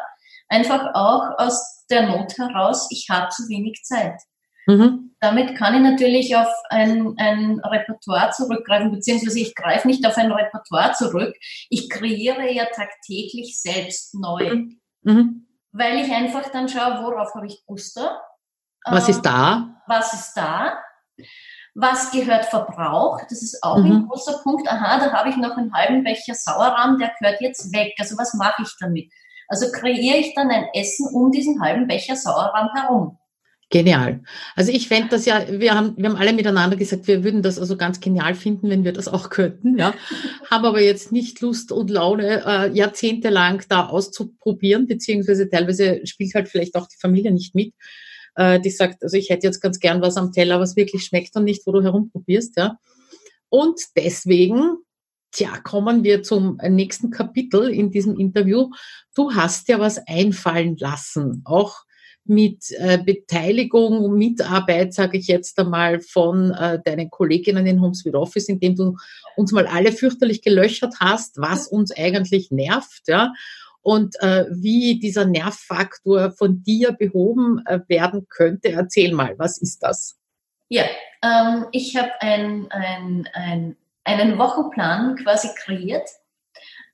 einfach 0.50 0.94
auch 0.94 1.38
aus 1.38 1.86
der 1.90 2.08
Not 2.08 2.38
heraus, 2.38 2.88
ich 2.92 3.08
habe 3.10 3.30
zu 3.30 3.48
wenig 3.50 3.82
Zeit. 3.84 4.20
Mhm. 4.65 5.15
Damit 5.20 5.58
kann 5.58 5.75
ich 5.75 5.82
natürlich 5.82 6.36
auf 6.36 6.51
ein, 6.70 7.15
ein 7.17 7.60
Repertoire 7.60 8.32
zurückgreifen, 8.32 8.91
beziehungsweise 8.91 9.39
ich 9.39 9.55
greife 9.55 9.88
nicht 9.88 10.05
auf 10.05 10.17
ein 10.17 10.32
Repertoire 10.32 10.93
zurück. 10.93 11.34
Ich 11.70 11.89
kreiere 11.89 12.51
ja 12.51 12.65
tagtäglich 12.65 13.62
selbst 13.62 14.15
neu. 14.15 14.55
Mhm. 14.55 14.79
mhm. 15.03 15.48
Weil 15.72 15.98
ich 16.00 16.12
einfach 16.12 16.51
dann 16.51 16.70
schaue, 16.70 17.01
worauf 17.03 17.34
habe 17.34 17.48
ich 17.48 17.63
Guster. 17.65 18.22
Was 18.86 19.10
ist 19.10 19.22
da? 19.22 19.82
Was 19.88 20.13
ist 20.13 20.34
da? 20.36 20.77
Was 21.74 22.12
gehört 22.12 22.46
verbraucht? 22.46 23.25
Das 23.29 23.41
ist 23.41 23.63
auch 23.63 23.77
mhm. 23.77 23.91
ein 23.91 24.08
großer 24.08 24.39
Punkt. 24.43 24.67
Aha, 24.67 25.00
da 25.00 25.12
habe 25.12 25.29
ich 25.29 25.38
noch 25.38 25.58
einen 25.58 25.74
halben 25.74 26.03
Becher 26.03 26.36
Sauerrahm, 26.36 27.00
der 27.00 27.12
gehört 27.20 27.41
jetzt 27.41 27.74
weg. 27.74 27.93
Also 27.98 28.17
was 28.17 28.34
mache 28.36 28.62
ich 28.62 28.75
damit? 28.79 29.12
Also 29.48 29.72
kreiere 29.72 30.17
ich 30.17 30.36
dann 30.36 30.51
ein 30.51 30.67
Essen 30.74 31.08
um 31.13 31.32
diesen 31.32 31.62
halben 31.62 31.88
Becher 31.88 32.15
Sauerrahm 32.15 32.70
herum. 32.75 33.17
Genial. 33.74 34.22
Also 34.56 34.72
ich 34.72 34.88
fände 34.88 35.10
das 35.10 35.25
ja, 35.25 35.48
wir 35.50 35.74
haben, 35.74 35.98
wir 35.98 36.08
haben 36.08 36.15
alle 36.15 36.34
miteinander 36.34 36.75
gesagt, 36.77 37.08
wir 37.08 37.24
würden 37.24 37.42
das 37.42 37.58
also 37.58 37.75
ganz 37.75 38.00
genial 38.00 38.36
finden, 38.36 38.70
wenn 38.70 38.84
wir 38.84 38.94
das 38.94 39.08
auch 39.08 39.32
könnten, 39.32 39.80
ja. 39.80 39.96
haben 40.51 40.65
aber 40.65 40.80
jetzt 40.80 41.12
nicht 41.12 41.42
Lust 41.42 41.72
und 41.72 41.89
Laune, 41.89 42.44
äh, 42.46 42.72
jahrzehntelang 42.72 43.63
da 43.70 43.88
auszuprobieren, 43.88 44.86
beziehungsweise 44.86 45.50
teilweise 45.50 46.06
spielt 46.06 46.36
halt 46.36 46.50
vielleicht 46.50 46.75
auch 46.75 46.88
die 46.88 47.00
Familie 47.00 47.32
nicht 47.32 47.56
mit, 47.56 47.74
äh, 48.36 48.60
die 48.60 48.70
sagt, 48.70 49.01
also 49.01 49.18
ich 49.18 49.32
hätte 49.32 49.48
jetzt 49.48 49.60
ganz 49.60 49.80
gern 49.80 50.03
was 50.03 50.18
am 50.18 50.32
Teller, 50.32 50.60
was 50.60 50.75
wirklich 50.75 51.06
schmeckt 51.06 51.36
und 51.36 51.46
nicht, 51.46 51.65
wo 51.65 51.72
du 51.72 51.82
herumprobierst, 51.82 52.56
ja. 52.58 52.77
Und 53.50 53.80
deswegen, 53.98 54.77
tja, 55.32 55.58
kommen 55.63 56.03
wir 56.03 56.22
zum 56.22 56.58
nächsten 56.58 57.10
Kapitel 57.10 57.70
in 57.70 57.89
diesem 57.89 58.20
Interview. 58.20 58.70
Du 59.15 59.34
hast 59.34 59.68
ja 59.68 59.80
was 59.80 59.98
einfallen 60.06 60.77
lassen, 60.77 61.42
auch 61.44 61.86
mit 62.25 62.72
äh, 62.77 62.98
Beteiligung 62.98 64.13
Mitarbeit, 64.13 64.94
sage 64.94 65.18
ich 65.18 65.27
jetzt 65.27 65.60
einmal, 65.60 66.00
von 66.00 66.51
äh, 66.51 66.80
deinen 66.84 67.10
Kolleginnen 67.10 67.65
in 67.65 67.82
HomeSuite 67.82 68.20
Office, 68.20 68.50
indem 68.50 68.75
du 68.75 68.98
uns 69.36 69.51
mal 69.51 69.68
alle 69.68 69.92
fürchterlich 69.92 70.42
gelöchert 70.42 70.96
hast, 71.00 71.38
was 71.38 71.68
uns 71.68 71.96
eigentlich 71.96 72.51
nervt, 72.51 73.03
ja, 73.08 73.34
und 73.82 74.15
äh, 74.22 74.46
wie 74.50 75.00
dieser 75.00 75.25
Nervfaktor 75.25 76.32
von 76.32 76.63
dir 76.63 76.94
behoben 76.94 77.62
äh, 77.65 77.80
werden 77.88 78.27
könnte. 78.30 78.70
Erzähl 78.72 79.13
mal, 79.13 79.38
was 79.38 79.58
ist 79.58 79.84
das? 79.84 80.18
Ja, 80.70 80.86
ähm, 81.22 81.65
ich 81.72 81.96
habe 81.98 82.12
ein, 82.22 82.72
ein, 82.72 83.30
ein, 83.34 83.75
einen 84.06 84.38
Wochenplan 84.38 85.18
quasi 85.18 85.50
kreiert, 85.56 86.10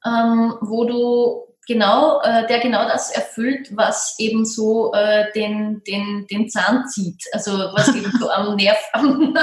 ähm, 0.06 0.56
wo 0.62 0.86
du 0.86 1.49
genau, 1.70 2.20
äh, 2.22 2.48
der 2.48 2.60
genau 2.60 2.86
das 2.86 3.12
erfüllt, 3.12 3.70
was 3.78 4.16
eben 4.18 4.44
so 4.44 4.92
äh, 4.94 5.32
den, 5.34 5.82
den, 5.88 6.26
den 6.28 6.50
Zahn 6.50 6.88
zieht. 6.88 7.24
Also 7.32 7.52
was 7.52 7.88
eben 7.96 8.12
so 8.20 8.30
am 8.30 8.56
Nerv, 8.56 8.78
am, 8.94 9.38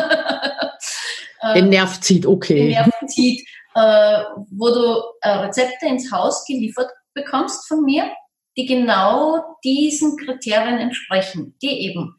äh, 1.41 1.55
den 1.55 1.71
Nerv 1.71 2.01
zieht, 2.01 2.27
okay. 2.27 2.59
Den 2.59 2.69
Nerv 2.71 2.91
zieht, 3.07 3.49
äh, 3.77 4.25
wo 4.51 4.69
du 4.71 5.03
äh, 5.23 5.29
Rezepte 5.29 5.87
ins 5.87 6.11
Haus 6.11 6.45
geliefert 6.45 6.91
bekommst 7.15 7.69
von 7.69 7.83
mir, 7.85 8.11
die 8.59 8.67
genau 8.67 9.43
diesen 9.65 10.17
Kriterien 10.17 10.79
entsprechen, 10.79 11.57
die 11.63 11.87
eben 11.87 12.17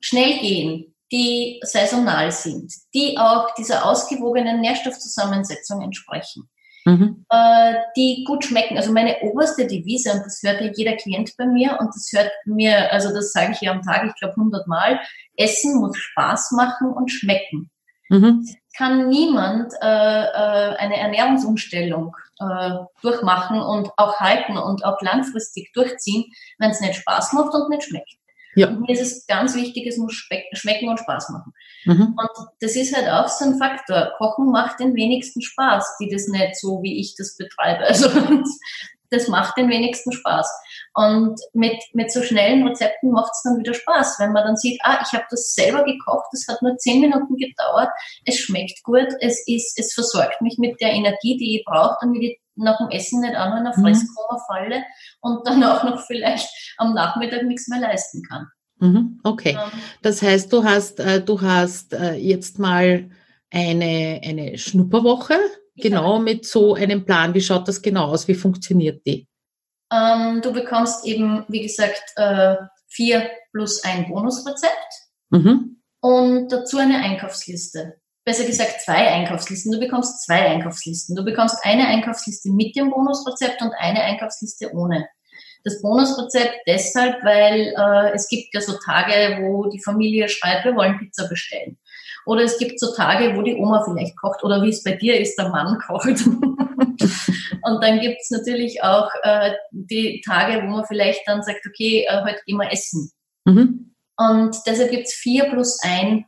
schnell 0.00 0.38
gehen, 0.40 0.94
die 1.12 1.60
saisonal 1.62 2.32
sind, 2.32 2.72
die 2.92 3.16
auch 3.16 3.54
dieser 3.54 3.86
ausgewogenen 3.86 4.60
Nährstoffzusammensetzung 4.60 5.80
entsprechen 5.80 6.50
mhm. 6.88 7.24
äh, 7.28 7.74
die 7.96 8.24
gut 8.26 8.44
schmecken. 8.44 8.76
Also 8.76 8.92
meine 8.92 9.16
oberste 9.22 9.66
Devise, 9.66 10.12
und 10.12 10.24
das 10.24 10.40
hört 10.42 10.60
ja 10.60 10.70
jeder 10.74 10.96
Klient 10.96 11.34
bei 11.36 11.46
mir, 11.46 11.78
und 11.80 11.88
das 11.88 12.10
hört 12.12 12.30
mir, 12.46 12.92
also 12.92 13.12
das 13.12 13.32
sage 13.32 13.52
ich 13.52 13.60
ja 13.60 13.72
am 13.72 13.82
Tag, 13.82 14.04
ich 14.06 14.14
glaube 14.14 14.34
100 14.36 14.66
Mal, 14.66 15.00
Essen 15.36 15.78
muss 15.80 15.96
Spaß 15.96 16.52
machen 16.52 16.92
und 16.92 17.10
schmecken. 17.10 17.70
Mhm. 18.08 18.46
Kann 18.76 19.08
niemand 19.08 19.72
äh, 19.82 19.86
äh, 19.86 20.76
eine 20.76 20.96
Ernährungsumstellung 20.96 22.16
äh, 22.40 22.70
durchmachen 23.02 23.60
und 23.60 23.90
auch 23.96 24.18
halten 24.18 24.56
und 24.56 24.84
auch 24.84 25.00
langfristig 25.02 25.72
durchziehen, 25.74 26.24
wenn 26.58 26.70
es 26.70 26.80
nicht 26.80 26.96
Spaß 26.96 27.32
macht 27.34 27.54
und 27.54 27.68
nicht 27.68 27.84
schmeckt. 27.84 28.16
Ja. 28.58 28.68
Und 28.68 28.80
mir 28.80 28.92
ist 28.92 29.00
es 29.00 29.26
ganz 29.26 29.54
wichtig, 29.54 29.86
es 29.86 29.96
muss 29.96 30.14
schmecken 30.14 30.88
und 30.88 30.98
Spaß 30.98 31.30
machen. 31.30 31.52
Mhm. 31.84 32.16
Und 32.16 32.48
das 32.60 32.76
ist 32.76 32.94
halt 32.96 33.08
auch 33.08 33.28
so 33.28 33.44
ein 33.44 33.58
Faktor. 33.58 34.12
Kochen 34.18 34.50
macht 34.50 34.80
den 34.80 34.94
wenigsten 34.94 35.42
Spaß, 35.42 35.96
die 36.00 36.08
das 36.10 36.28
nicht 36.28 36.56
so, 36.56 36.82
wie 36.82 37.00
ich 37.00 37.14
das 37.16 37.36
betreibe. 37.36 37.84
Also 37.88 38.08
das 39.10 39.28
macht 39.28 39.56
den 39.56 39.70
wenigsten 39.70 40.12
Spaß. 40.12 40.50
Und 40.94 41.40
mit, 41.54 41.76
mit 41.92 42.12
so 42.12 42.22
schnellen 42.22 42.66
Rezepten 42.66 43.10
macht 43.10 43.32
es 43.32 43.42
dann 43.42 43.58
wieder 43.58 43.74
Spaß, 43.74 44.16
wenn 44.18 44.32
man 44.32 44.44
dann 44.44 44.56
sieht, 44.56 44.80
ah, 44.82 44.98
ich 45.02 45.12
habe 45.12 45.24
das 45.30 45.54
selber 45.54 45.84
gekocht, 45.84 46.26
es 46.32 46.46
hat 46.48 46.60
nur 46.62 46.76
zehn 46.76 47.00
Minuten 47.00 47.36
gedauert, 47.36 47.88
es 48.26 48.38
schmeckt 48.38 48.82
gut, 48.82 49.08
es 49.20 49.46
ist, 49.46 49.78
es 49.78 49.94
versorgt 49.94 50.42
mich 50.42 50.58
mit 50.58 50.80
der 50.80 50.92
Energie, 50.92 51.36
die 51.36 51.58
ich 51.58 51.64
brauche, 51.64 51.96
damit 52.00 52.22
ich 52.22 52.40
nach 52.58 52.78
dem 52.78 52.90
Essen 52.90 53.20
nicht 53.20 53.36
auch 53.36 53.50
noch 53.50 53.56
in 53.56 53.66
eine 53.66 53.76
mhm. 53.76 53.82
Fresskoma 53.82 54.38
falle 54.46 54.82
und 55.20 55.46
dann 55.46 55.62
auch 55.64 55.84
noch 55.84 56.00
vielleicht 56.06 56.48
am 56.76 56.94
Nachmittag 56.94 57.42
nichts 57.44 57.68
mehr 57.68 57.80
leisten 57.80 58.22
kann. 58.22 58.46
Mhm, 58.80 59.20
okay. 59.24 59.58
Ähm, 59.60 59.80
das 60.02 60.22
heißt, 60.22 60.52
du 60.52 60.64
hast, 60.64 61.00
äh, 61.00 61.22
du 61.22 61.40
hast 61.40 61.92
äh, 61.92 62.14
jetzt 62.14 62.58
mal 62.58 63.10
eine, 63.50 64.20
eine 64.24 64.58
Schnupperwoche, 64.58 65.38
genau 65.76 66.18
mit 66.18 66.46
so 66.46 66.74
einem 66.74 67.04
Plan. 67.04 67.34
Wie 67.34 67.40
schaut 67.40 67.66
das 67.66 67.82
genau 67.82 68.06
aus? 68.06 68.28
Wie 68.28 68.34
funktioniert 68.34 69.04
die? 69.06 69.26
Ähm, 69.90 70.42
du 70.42 70.52
bekommst 70.52 71.06
eben, 71.06 71.44
wie 71.48 71.62
gesagt, 71.62 72.02
äh, 72.16 72.56
vier 72.88 73.30
plus 73.52 73.82
ein 73.84 74.08
Bonusrezept 74.08 74.72
mhm. 75.30 75.80
und 76.00 76.52
dazu 76.52 76.78
eine 76.78 76.98
Einkaufsliste. 76.98 78.00
Besser 78.28 78.44
gesagt 78.44 78.82
zwei 78.82 79.08
Einkaufslisten. 79.08 79.72
Du 79.72 79.80
bekommst 79.80 80.26
zwei 80.26 80.50
Einkaufslisten. 80.50 81.16
Du 81.16 81.24
bekommst 81.24 81.56
eine 81.62 81.86
Einkaufsliste 81.88 82.50
mit 82.50 82.76
dem 82.76 82.90
Bonusrezept 82.90 83.62
und 83.62 83.72
eine 83.78 84.02
Einkaufsliste 84.02 84.70
ohne. 84.74 85.08
Das 85.64 85.80
Bonusrezept 85.80 86.52
deshalb, 86.66 87.24
weil 87.24 87.72
äh, 87.74 88.14
es 88.14 88.28
gibt 88.28 88.52
ja 88.52 88.60
so 88.60 88.74
Tage, 88.84 89.38
wo 89.40 89.70
die 89.70 89.82
Familie 89.82 90.28
schreit, 90.28 90.62
wir 90.66 90.76
wollen 90.76 90.98
Pizza 90.98 91.26
bestellen. 91.26 91.78
Oder 92.26 92.42
es 92.42 92.58
gibt 92.58 92.78
so 92.78 92.92
Tage, 92.94 93.34
wo 93.34 93.40
die 93.40 93.54
Oma 93.54 93.82
vielleicht 93.82 94.14
kocht 94.18 94.44
oder 94.44 94.62
wie 94.62 94.68
es 94.68 94.84
bei 94.84 94.92
dir 94.92 95.18
ist, 95.18 95.36
der 95.36 95.48
Mann 95.48 95.78
kocht. 95.86 96.26
und 96.26 97.82
dann 97.82 98.00
gibt 98.00 98.18
es 98.20 98.30
natürlich 98.30 98.82
auch 98.82 99.08
äh, 99.22 99.52
die 99.70 100.20
Tage, 100.20 100.62
wo 100.64 100.66
man 100.66 100.84
vielleicht 100.84 101.26
dann 101.26 101.42
sagt, 101.42 101.64
okay, 101.66 102.04
äh, 102.06 102.22
heute 102.24 102.42
gehen 102.44 102.58
wir 102.58 102.70
essen. 102.70 103.10
Mhm. 103.46 103.94
Und 104.18 104.54
deshalb 104.66 104.90
gibt 104.90 105.06
es 105.06 105.14
vier 105.14 105.44
plus 105.44 105.78
ein 105.82 106.26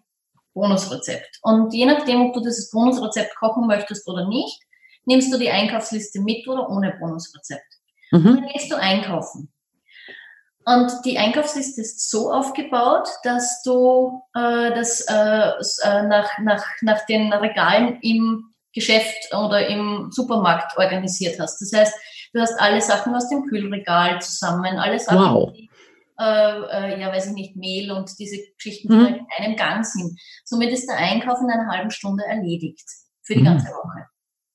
Bonusrezept. 0.55 1.39
Und 1.43 1.73
je 1.73 1.87
nachdem, 1.87 2.23
ob 2.23 2.35
du 2.35 2.41
dieses 2.41 2.71
Bonusrezept 2.71 3.37
kochen 3.37 3.67
möchtest 3.67 4.09
oder 4.09 4.29
nicht, 4.29 4.61
nimmst 5.05 5.33
du 5.33 5.39
die 5.39 5.51
Einkaufsliste 5.51 6.21
mit 6.21 6.47
oder 6.49 6.69
ohne 6.69 6.97
Bonusrezept. 6.99 7.67
Mhm. 8.11 8.25
Dann 8.25 8.47
gehst 8.49 8.71
du 8.71 8.77
einkaufen. 8.77 9.53
Und 10.65 10.93
die 11.05 11.19
Einkaufsliste 11.19 11.81
ist 11.81 12.11
so 12.11 12.31
aufgebaut, 12.33 13.09
dass 13.25 13.63
du 13.63 14.23
äh, 14.35 14.71
das 14.75 15.01
äh, 15.09 15.53
äh, 15.85 16.03
nach, 16.03 16.39
nach, 16.39 16.65
nach 16.83 17.07
den 17.07 17.33
Regalen 17.33 17.99
im 18.03 18.55
Geschäft 18.73 19.33
oder 19.33 19.67
im 19.67 20.11
Supermarkt 20.13 20.77
organisiert 20.77 21.41
hast. 21.41 21.61
Das 21.61 21.73
heißt, 21.73 21.95
du 22.35 22.41
hast 22.41 22.61
alle 22.61 22.81
Sachen 22.81 23.15
aus 23.15 23.29
dem 23.29 23.47
Kühlregal 23.47 24.21
zusammen, 24.21 24.79
alle 24.79 25.01
Sachen, 25.01 25.35
wow. 25.35 25.53
die, 25.53 25.69
äh, 26.21 26.95
äh, 26.95 27.01
ja, 27.01 27.13
weiß 27.13 27.29
ich 27.29 27.33
nicht, 27.33 27.57
Mehl 27.57 27.91
und 27.91 28.11
diese 28.19 28.37
Geschichten, 28.57 28.89
die 28.89 28.95
mhm. 28.95 29.05
halt 29.05 29.17
in 29.17 29.45
einem 29.45 29.57
Gang 29.57 29.85
sind. 29.85 30.21
Somit 30.45 30.71
ist 30.71 30.87
der 30.87 30.99
Einkauf 30.99 31.41
in 31.41 31.51
einer 31.51 31.71
halben 31.71 31.91
Stunde 31.91 32.25
erledigt 32.25 32.87
für 33.23 33.35
die 33.35 33.41
mhm. 33.41 33.47
ganze 33.47 33.69
Woche. 33.69 34.07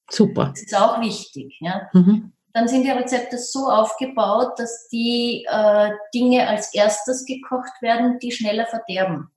Super. 0.09 0.49
Das 0.49 0.61
ist 0.61 0.75
auch 0.75 1.01
wichtig. 1.01 1.57
Ja? 1.59 1.89
Mhm 1.93 2.31
dann 2.55 2.69
sind 2.69 2.83
die 2.83 2.89
Rezepte 2.89 3.37
so 3.37 3.69
aufgebaut, 3.69 4.53
dass 4.57 4.87
die 4.87 5.45
äh, 5.45 5.91
Dinge 6.13 6.47
als 6.47 6.73
erstes 6.73 7.25
gekocht 7.25 7.81
werden, 7.81 8.17
die 8.19 8.31
schneller 8.31 8.65
verderben. 8.65 9.27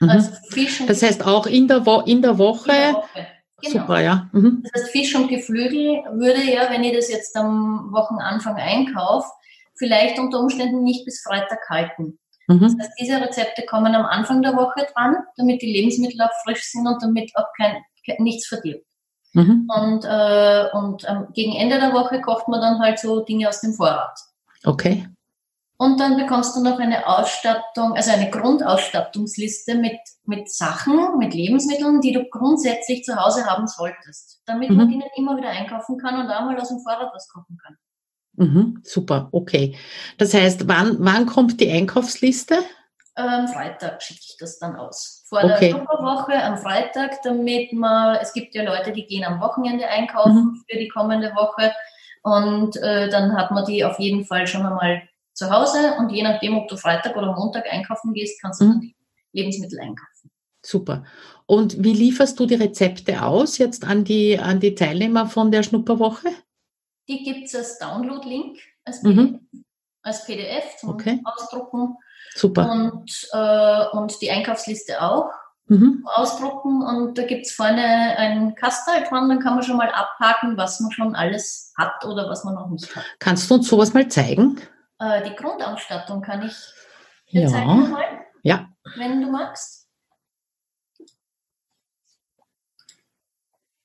Mhm. 0.00 0.10
Also 0.10 0.32
Fisch 0.50 0.82
und 0.82 0.90
das 0.90 1.02
heißt 1.02 1.24
auch 1.24 1.46
in 1.46 1.66
der, 1.66 1.86
Wo 1.86 2.00
in 2.00 2.20
der 2.20 2.36
Woche. 2.36 2.72
In 2.72 2.76
der 2.76 2.92
Woche. 2.92 3.26
Genau. 3.62 3.80
Super, 3.80 4.00
ja. 4.00 4.28
Mhm. 4.32 4.62
Das 4.70 4.82
heißt, 4.82 4.92
Fisch 4.92 5.14
und 5.14 5.28
Geflügel 5.28 6.02
würde 6.12 6.42
ja, 6.42 6.68
wenn 6.70 6.84
ich 6.84 6.94
das 6.94 7.08
jetzt 7.08 7.34
am 7.36 7.90
Wochenanfang 7.90 8.56
einkaufe, 8.56 9.30
vielleicht 9.76 10.18
unter 10.18 10.40
Umständen 10.40 10.82
nicht 10.82 11.04
bis 11.04 11.22
Freitag 11.22 11.60
halten. 11.68 12.18
Mhm. 12.48 12.60
Das 12.60 12.74
heißt, 12.78 12.92
diese 13.00 13.20
Rezepte 13.20 13.64
kommen 13.66 13.94
am 13.94 14.06
Anfang 14.06 14.42
der 14.42 14.56
Woche 14.56 14.86
dran, 14.92 15.16
damit 15.36 15.62
die 15.62 15.72
Lebensmittel 15.72 16.20
auch 16.22 16.30
frisch 16.44 16.64
sind 16.70 16.86
und 16.86 17.02
damit 17.02 17.30
auch 17.34 17.48
kein, 17.56 17.82
nichts 18.18 18.46
verdirbt. 18.46 18.86
Mhm. 19.32 19.68
Und, 19.68 20.04
äh, 20.04 20.68
und 20.72 21.04
ähm, 21.08 21.26
gegen 21.34 21.56
Ende 21.56 21.78
der 21.78 21.92
Woche 21.92 22.20
kocht 22.20 22.48
man 22.48 22.60
dann 22.60 22.78
halt 22.78 22.98
so 22.98 23.20
Dinge 23.20 23.48
aus 23.48 23.60
dem 23.60 23.74
Vorrat. 23.74 24.18
Okay. 24.64 25.06
Und 25.78 26.00
dann 26.00 26.16
bekommst 26.16 26.56
du 26.56 26.62
noch 26.62 26.78
eine 26.78 27.06
Ausstattung, 27.06 27.94
also 27.94 28.10
eine 28.10 28.30
Grundausstattungsliste 28.30 29.74
mit, 29.74 29.98
mit 30.24 30.50
Sachen, 30.50 31.18
mit 31.18 31.34
Lebensmitteln, 31.34 32.00
die 32.00 32.12
du 32.12 32.24
grundsätzlich 32.30 33.04
zu 33.04 33.14
Hause 33.16 33.44
haben 33.44 33.66
solltest, 33.66 34.40
damit 34.46 34.70
mhm. 34.70 34.76
man 34.76 34.88
die 34.88 34.96
nicht 34.96 35.10
immer 35.16 35.36
wieder 35.36 35.50
einkaufen 35.50 35.98
kann 35.98 36.18
und 36.18 36.30
einmal 36.30 36.58
aus 36.58 36.68
dem 36.68 36.80
Vorrat 36.80 37.10
was 37.12 37.28
kochen 37.28 37.58
kann. 37.62 37.76
Mhm, 38.36 38.80
super, 38.84 39.28
okay. 39.32 39.76
Das 40.18 40.34
heißt, 40.34 40.68
wann, 40.68 40.96
wann 41.00 41.26
kommt 41.26 41.60
die 41.60 41.70
Einkaufsliste? 41.70 42.58
Am 43.14 43.48
Freitag 43.48 44.02
schicke 44.02 44.20
ich 44.22 44.36
das 44.38 44.58
dann 44.58 44.76
aus. 44.76 45.24
Vor 45.28 45.42
okay. 45.42 45.70
der 45.70 45.80
Superwoche 45.80 46.34
am 46.42 46.58
Freitag, 46.58 47.22
damit 47.22 47.72
man, 47.72 48.18
es 48.20 48.34
gibt 48.34 48.54
ja 48.54 48.62
Leute, 48.62 48.92
die 48.92 49.06
gehen 49.06 49.24
am 49.24 49.40
Wochenende 49.40 49.88
einkaufen 49.88 50.44
mhm. 50.44 50.64
für 50.68 50.78
die 50.78 50.88
kommende 50.88 51.34
Woche 51.34 51.72
und 52.22 52.76
äh, 52.76 53.08
dann 53.08 53.34
hat 53.34 53.50
man 53.52 53.64
die 53.64 53.84
auf 53.84 53.98
jeden 53.98 54.26
Fall 54.26 54.46
schon 54.46 54.66
einmal 54.66 55.02
zu 55.32 55.50
Hause 55.50 55.94
und 55.98 56.10
je 56.10 56.22
nachdem, 56.22 56.56
ob 56.58 56.68
du 56.68 56.76
Freitag 56.76 57.16
oder 57.16 57.34
Montag 57.34 57.64
einkaufen 57.72 58.12
gehst, 58.12 58.40
kannst 58.42 58.60
du 58.60 58.66
mhm. 58.66 58.70
dann 58.70 58.80
die 58.80 58.96
Lebensmittel 59.32 59.80
einkaufen. 59.80 60.30
Super. 60.64 61.04
Und 61.46 61.82
wie 61.84 61.92
lieferst 61.92 62.38
du 62.40 62.46
die 62.46 62.56
Rezepte 62.56 63.22
aus 63.22 63.58
jetzt 63.58 63.84
an 63.84 64.04
die, 64.04 64.38
an 64.38 64.60
die 64.60 64.74
Teilnehmer 64.74 65.26
von 65.26 65.50
der 65.52 65.62
Schnupperwoche? 65.62 66.28
Die 67.08 67.22
gibt 67.22 67.46
es 67.46 67.54
als 67.54 67.78
Download-Link, 67.78 68.58
als 68.84 69.02
PDF, 69.02 69.16
mhm. 69.16 69.64
als 70.02 70.24
PDF 70.24 70.76
zum 70.78 70.90
okay. 70.90 71.20
Ausdrucken 71.24 71.96
Super. 72.36 72.70
Und, 72.70 73.28
äh, 73.32 73.86
und 73.92 74.20
die 74.20 74.30
Einkaufsliste 74.30 75.02
auch 75.02 75.30
mhm. 75.66 76.06
ausdrucken. 76.14 76.82
Und 76.82 77.16
da 77.18 77.22
gibt 77.22 77.46
es 77.46 77.52
vorne 77.52 78.16
ein 78.18 78.54
Kastel 78.54 79.04
dran, 79.08 79.28
dann 79.28 79.40
kann 79.40 79.54
man 79.54 79.62
schon 79.62 79.76
mal 79.76 79.90
abhaken, 79.90 80.56
was 80.56 80.80
man 80.80 80.92
schon 80.92 81.14
alles 81.14 81.72
hat 81.76 82.04
oder 82.04 82.28
was 82.28 82.44
man 82.44 82.54
noch 82.54 82.68
nicht 82.68 82.94
hat. 82.94 83.04
Kannst 83.18 83.50
du 83.50 83.54
uns 83.54 83.68
sowas 83.68 83.94
mal 83.94 84.08
zeigen? 84.08 84.60
Äh, 84.98 85.28
die 85.28 85.34
Grundausstattung 85.34 86.22
kann 86.22 86.46
ich 86.46 86.54
dir 87.32 87.42
ja. 87.42 87.48
zeigen 87.48 87.90
mal. 87.90 88.04
Ja. 88.42 88.68
Wenn 88.96 89.20
du 89.20 89.30
magst. 89.30 89.88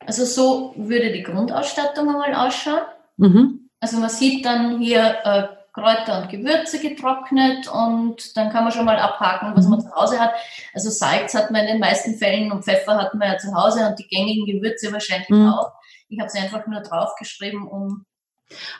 Also 0.06 0.26
so 0.26 0.74
würde 0.76 1.12
die 1.12 1.24
Grundausstattung 1.24 2.10
einmal 2.10 2.34
ausschauen. 2.34 2.82
Mhm. 3.18 3.70
Also 3.80 3.98
man 3.98 4.10
sieht 4.10 4.46
dann 4.46 4.80
hier 4.80 5.18
äh, 5.24 5.48
Kräuter 5.74 6.22
und 6.22 6.30
Gewürze 6.30 6.80
getrocknet 6.80 7.68
und 7.68 8.36
dann 8.36 8.52
kann 8.52 8.64
man 8.64 8.74
schon 8.74 8.86
mal 8.86 8.98
abhaken, 8.98 9.54
was 9.56 9.68
man 9.68 9.80
mhm. 9.80 9.84
zu 9.84 9.96
Hause 9.96 10.20
hat. 10.20 10.34
Also 10.74 10.90
Salz 10.90 11.34
hat 11.34 11.50
man 11.50 11.62
in 11.62 11.68
den 11.68 11.80
meisten 11.80 12.16
Fällen 12.16 12.52
und 12.52 12.64
Pfeffer 12.64 12.98
hat 12.98 13.14
man 13.14 13.32
ja 13.32 13.38
zu 13.38 13.54
Hause 13.54 13.88
und 13.88 13.98
die 13.98 14.08
gängigen 14.08 14.46
Gewürze 14.46 14.92
wahrscheinlich 14.92 15.30
mhm. 15.30 15.48
auch. 15.48 15.72
Ich 16.10 16.20
habe 16.20 16.30
sie 16.30 16.40
einfach 16.40 16.68
nur 16.68 16.82
draufgeschrieben, 16.82 17.68
um 17.68 18.06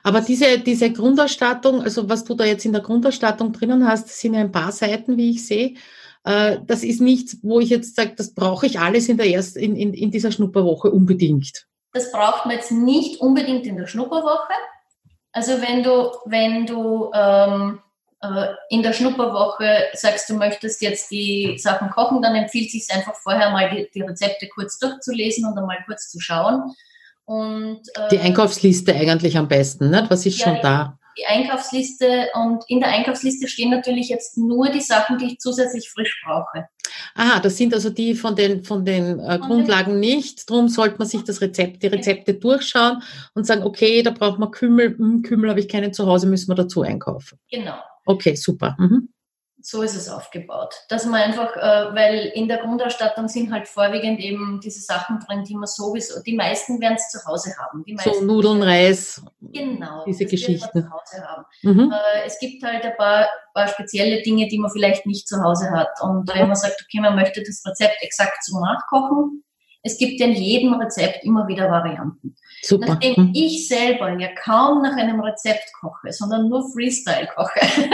aber 0.04 0.20
diese, 0.20 0.60
diese 0.60 0.92
Grundausstattung, 0.92 1.82
also 1.82 2.10
was 2.10 2.26
du 2.26 2.34
da 2.34 2.44
jetzt 2.44 2.66
in 2.66 2.74
der 2.74 2.82
Grundausstattung 2.82 3.54
drinnen 3.54 3.88
hast, 3.88 4.10
sind 4.10 4.34
ja 4.34 4.42
ein 4.42 4.52
paar 4.52 4.74
Seiten, 4.74 5.16
wie 5.16 5.32
ich 5.32 5.46
sehe. 5.48 5.76
Äh, 6.24 6.60
das 6.66 6.84
ist 6.84 7.02
nichts, 7.02 7.38
wo 7.42 7.60
ich 7.60 7.70
jetzt 7.70 7.96
sage, 7.96 8.14
das 8.16 8.34
brauche 8.34 8.66
ich 8.66 8.80
alles 8.80 9.10
in, 9.10 9.18
der 9.18 9.28
erst, 9.28 9.58
in, 9.58 9.76
in, 9.76 9.94
in 9.94 10.12
dieser 10.12 10.32
Schnupperwoche 10.32 10.92
unbedingt. 10.92 11.68
Das 11.94 12.12
braucht 12.12 12.46
man 12.46 12.56
jetzt 12.56 12.72
nicht 12.72 13.20
unbedingt 13.20 13.66
in 13.66 13.78
der 13.78 13.88
Schnupperwoche. 13.88 14.54
Also 15.34 15.62
wenn 15.62 15.84
du, 15.84 16.12
wenn 16.26 16.66
du 16.66 17.12
ähm, 17.14 17.80
äh, 18.22 18.48
in 18.70 18.84
der 18.84 18.94
Schnupperwoche 18.94 19.90
sagst, 19.94 20.30
du 20.30 20.36
möchtest 20.36 20.82
jetzt 20.82 21.10
die 21.12 21.58
Sachen 21.58 21.90
kochen, 21.90 22.22
dann 22.22 22.36
empfiehlt 22.36 22.68
es 22.68 22.88
sich 22.88 22.96
einfach 22.96 23.16
vorher 23.16 23.50
mal 23.50 23.70
die, 23.70 23.90
die, 23.94 24.02
Rezepte 24.02 24.48
kurz 24.48 24.78
durchzulesen 24.78 25.46
und 25.46 25.58
einmal 25.58 25.80
kurz 25.86 26.10
zu 26.10 26.20
schauen. 26.20 26.74
Und, 27.26 27.82
äh, 27.96 28.10
die 28.10 28.20
Einkaufsliste 28.20 28.94
eigentlich 28.94 29.38
am 29.38 29.48
besten, 29.48 29.90
nicht? 29.90 30.10
was 30.10 30.26
ist 30.26 30.38
ja, 30.38 30.46
schon 30.46 30.62
da? 30.62 31.00
Die 31.18 31.26
Einkaufsliste 31.26 32.28
und 32.34 32.64
in 32.68 32.80
der 32.80 32.90
Einkaufsliste 32.90 33.48
stehen 33.48 33.72
natürlich 33.72 34.10
jetzt 34.10 34.38
nur 34.38 34.70
die 34.70 34.82
Sachen, 34.82 35.18
die 35.18 35.26
ich 35.26 35.40
zusätzlich 35.40 35.90
frisch 35.90 36.22
brauche. 36.26 36.68
Aha, 37.16 37.40
das 37.40 37.58
sind 37.58 37.74
also 37.74 37.90
die 37.90 38.16
von 38.16 38.36
den, 38.36 38.64
von 38.64 38.86
den 38.86 39.20
äh, 39.20 39.40
Grundlagen 39.40 40.00
nicht. 40.00 40.50
Darum 40.50 40.68
sollte 40.68 40.98
man 40.98 41.08
sich 41.08 41.24
das 41.24 41.42
Rezept, 41.42 41.84
die 41.84 41.88
Rezepte 41.88 42.34
durchschauen 42.34 43.02
und 43.34 43.46
sagen, 43.46 43.64
okay, 43.64 44.04
da 44.04 44.12
braucht 44.12 44.40
man 44.40 44.52
Kümmel, 44.52 44.98
hm, 44.98 45.22
Kümmel 45.22 45.50
habe 45.50 45.60
ich 45.60 45.68
keinen 45.68 45.94
zu 45.94 46.06
Hause, 46.08 46.28
müssen 46.28 46.50
wir 46.50 46.56
dazu 46.56 46.82
einkaufen. 46.82 47.40
Genau. 47.50 47.76
Okay, 48.06 48.36
super. 48.36 48.76
Mhm 48.80 49.10
so 49.62 49.82
ist 49.82 49.96
es 49.96 50.10
aufgebaut. 50.10 50.74
Dass 50.90 51.06
man 51.06 51.22
einfach, 51.22 51.56
äh, 51.56 51.96
weil 51.96 52.32
in 52.34 52.48
der 52.48 52.58
Grundausstattung 52.58 53.28
sind 53.28 53.52
halt 53.52 53.68
vorwiegend 53.68 54.20
eben 54.20 54.60
diese 54.64 54.82
Sachen 54.82 55.20
drin, 55.20 55.44
die 55.44 55.56
man 55.56 55.68
sowieso, 55.68 56.22
die 56.22 56.36
meisten 56.36 56.80
werden 56.82 56.96
es 56.96 57.10
zu 57.10 57.26
Hause 57.26 57.54
haben. 57.60 57.84
So 58.04 58.22
Nudeln, 58.22 58.64
Reis. 58.64 59.22
Genau. 59.42 60.04
Diese 60.06 60.26
Geschichten. 60.26 60.82
zu 60.82 60.90
Hause 60.90 61.28
haben. 61.28 61.46
Mhm. 61.62 61.92
Äh, 61.92 62.26
es 62.26 62.40
gibt 62.40 62.64
halt 62.64 62.84
ein 62.84 62.96
paar, 62.98 63.28
paar 63.54 63.68
spezielle 63.68 64.22
Dinge, 64.22 64.48
die 64.48 64.58
man 64.58 64.72
vielleicht 64.72 65.06
nicht 65.06 65.28
zu 65.28 65.42
Hause 65.42 65.72
hat. 65.72 65.90
Und 66.02 66.34
wenn 66.34 66.48
man 66.48 66.56
sagt, 66.56 66.84
okay, 66.84 67.00
man 67.00 67.16
möchte 67.16 67.42
das 67.42 67.64
Rezept 67.66 68.02
exakt 68.02 68.44
so 68.44 68.60
nachkochen, 68.60 69.44
es 69.84 69.98
gibt 69.98 70.22
in 70.22 70.34
jedem 70.34 70.74
Rezept 70.76 71.24
immer 71.24 71.48
wieder 71.48 71.70
Varianten. 71.70 72.36
Super. 72.62 72.86
Nachdem 72.88 73.16
mhm. 73.18 73.32
ich 73.34 73.68
selber 73.68 74.12
ja 74.20 74.30
kaum 74.36 74.84
nach 74.84 74.96
einem 74.96 75.20
Rezept 75.22 75.66
koche, 75.80 76.12
sondern 76.12 76.50
nur 76.50 76.72
Freestyle 76.72 77.28
koche. 77.34 77.60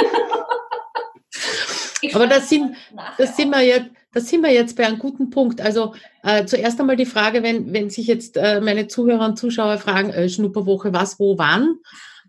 Aber 2.13 2.27
das 2.27 2.49
sind, 2.49 2.75
das 3.17 3.35
sind 3.35 3.49
wir 3.49 3.61
jetzt, 3.61 3.89
das 4.13 4.27
sind 4.27 4.41
wir 4.41 4.51
jetzt 4.51 4.75
bei 4.75 4.85
einem 4.85 4.99
guten 4.99 5.29
Punkt. 5.29 5.61
Also 5.61 5.93
äh, 6.23 6.45
zuerst 6.45 6.79
einmal 6.79 6.95
die 6.95 7.05
Frage, 7.05 7.43
wenn, 7.43 7.73
wenn 7.73 7.89
sich 7.89 8.07
jetzt 8.07 8.37
äh, 8.37 8.61
meine 8.61 8.87
Zuhörer 8.87 9.25
und 9.25 9.37
Zuschauer 9.37 9.77
fragen, 9.77 10.09
äh, 10.09 10.29
Schnupperwoche, 10.29 10.93
was, 10.93 11.19
wo, 11.19 11.37
wann, 11.37 11.77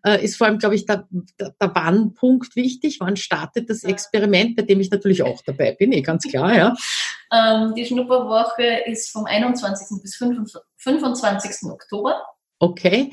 äh, 0.04 0.24
ist 0.24 0.36
vor 0.36 0.46
allem, 0.46 0.58
glaube 0.58 0.74
ich, 0.74 0.86
der, 0.86 1.06
der, 1.10 1.54
der 1.60 1.74
Wann-Punkt 1.74 2.56
wichtig. 2.56 2.98
Wann 3.00 3.16
startet 3.16 3.70
das 3.70 3.84
Experiment, 3.84 4.56
bei 4.56 4.62
dem 4.62 4.80
ich 4.80 4.90
natürlich 4.90 5.22
auch 5.22 5.42
dabei 5.44 5.72
bin, 5.72 5.92
eh 5.92 6.02
ganz 6.02 6.24
klar, 6.24 6.54
ja. 6.54 6.74
Ähm, 7.30 7.74
die 7.74 7.84
Schnupperwoche 7.84 8.84
ist 8.86 9.10
vom 9.10 9.26
21. 9.26 10.00
bis 10.00 10.16
25. 10.16 11.70
Oktober. 11.70 12.22
Okay. 12.58 13.10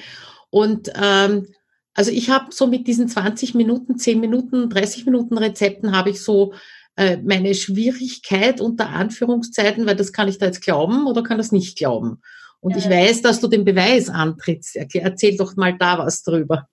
Und 0.50 0.89
ähm, 0.96 1.54
also 1.95 2.12
ich 2.12 2.29
habe 2.29 2.51
so 2.51 2.67
mit 2.67 2.88
diesen 2.88 3.08
20 3.08 3.55
Minuten, 3.55 3.97
10 3.97 4.19
Minuten, 4.19 4.69
30 4.69 5.05
Minuten 5.05 5.38
Rezepten 5.38 5.95
habe 5.95 6.12
ich 6.12 6.21
so 6.21 6.53
äh, 6.97 7.17
meine 7.17 7.55
Schwierigkeit 7.55 8.62
unter 8.62 8.89
Anführungszeiten, 8.89 9.86
weil 9.86 9.95
das 9.95 10.13
kann 10.13 10.27
ich 10.27 10.38
da 10.38 10.45
jetzt 10.45 10.62
glauben 10.63 11.08
oder 11.08 11.23
kann 11.23 11.38
das 11.38 11.51
nicht 11.51 11.77
glauben. 11.77 12.21
Und 12.60 12.71
ja. 12.71 12.77
ich 12.77 12.89
weiß, 12.89 13.21
dass 13.21 13.39
du 13.39 13.47
den 13.47 13.63
Beweis 13.63 14.10
antrittst. 14.10 14.75
Erzähl 14.75 15.38
doch 15.38 15.55
mal 15.55 15.77
da 15.77 15.99
was 15.99 16.23
drüber. 16.23 16.67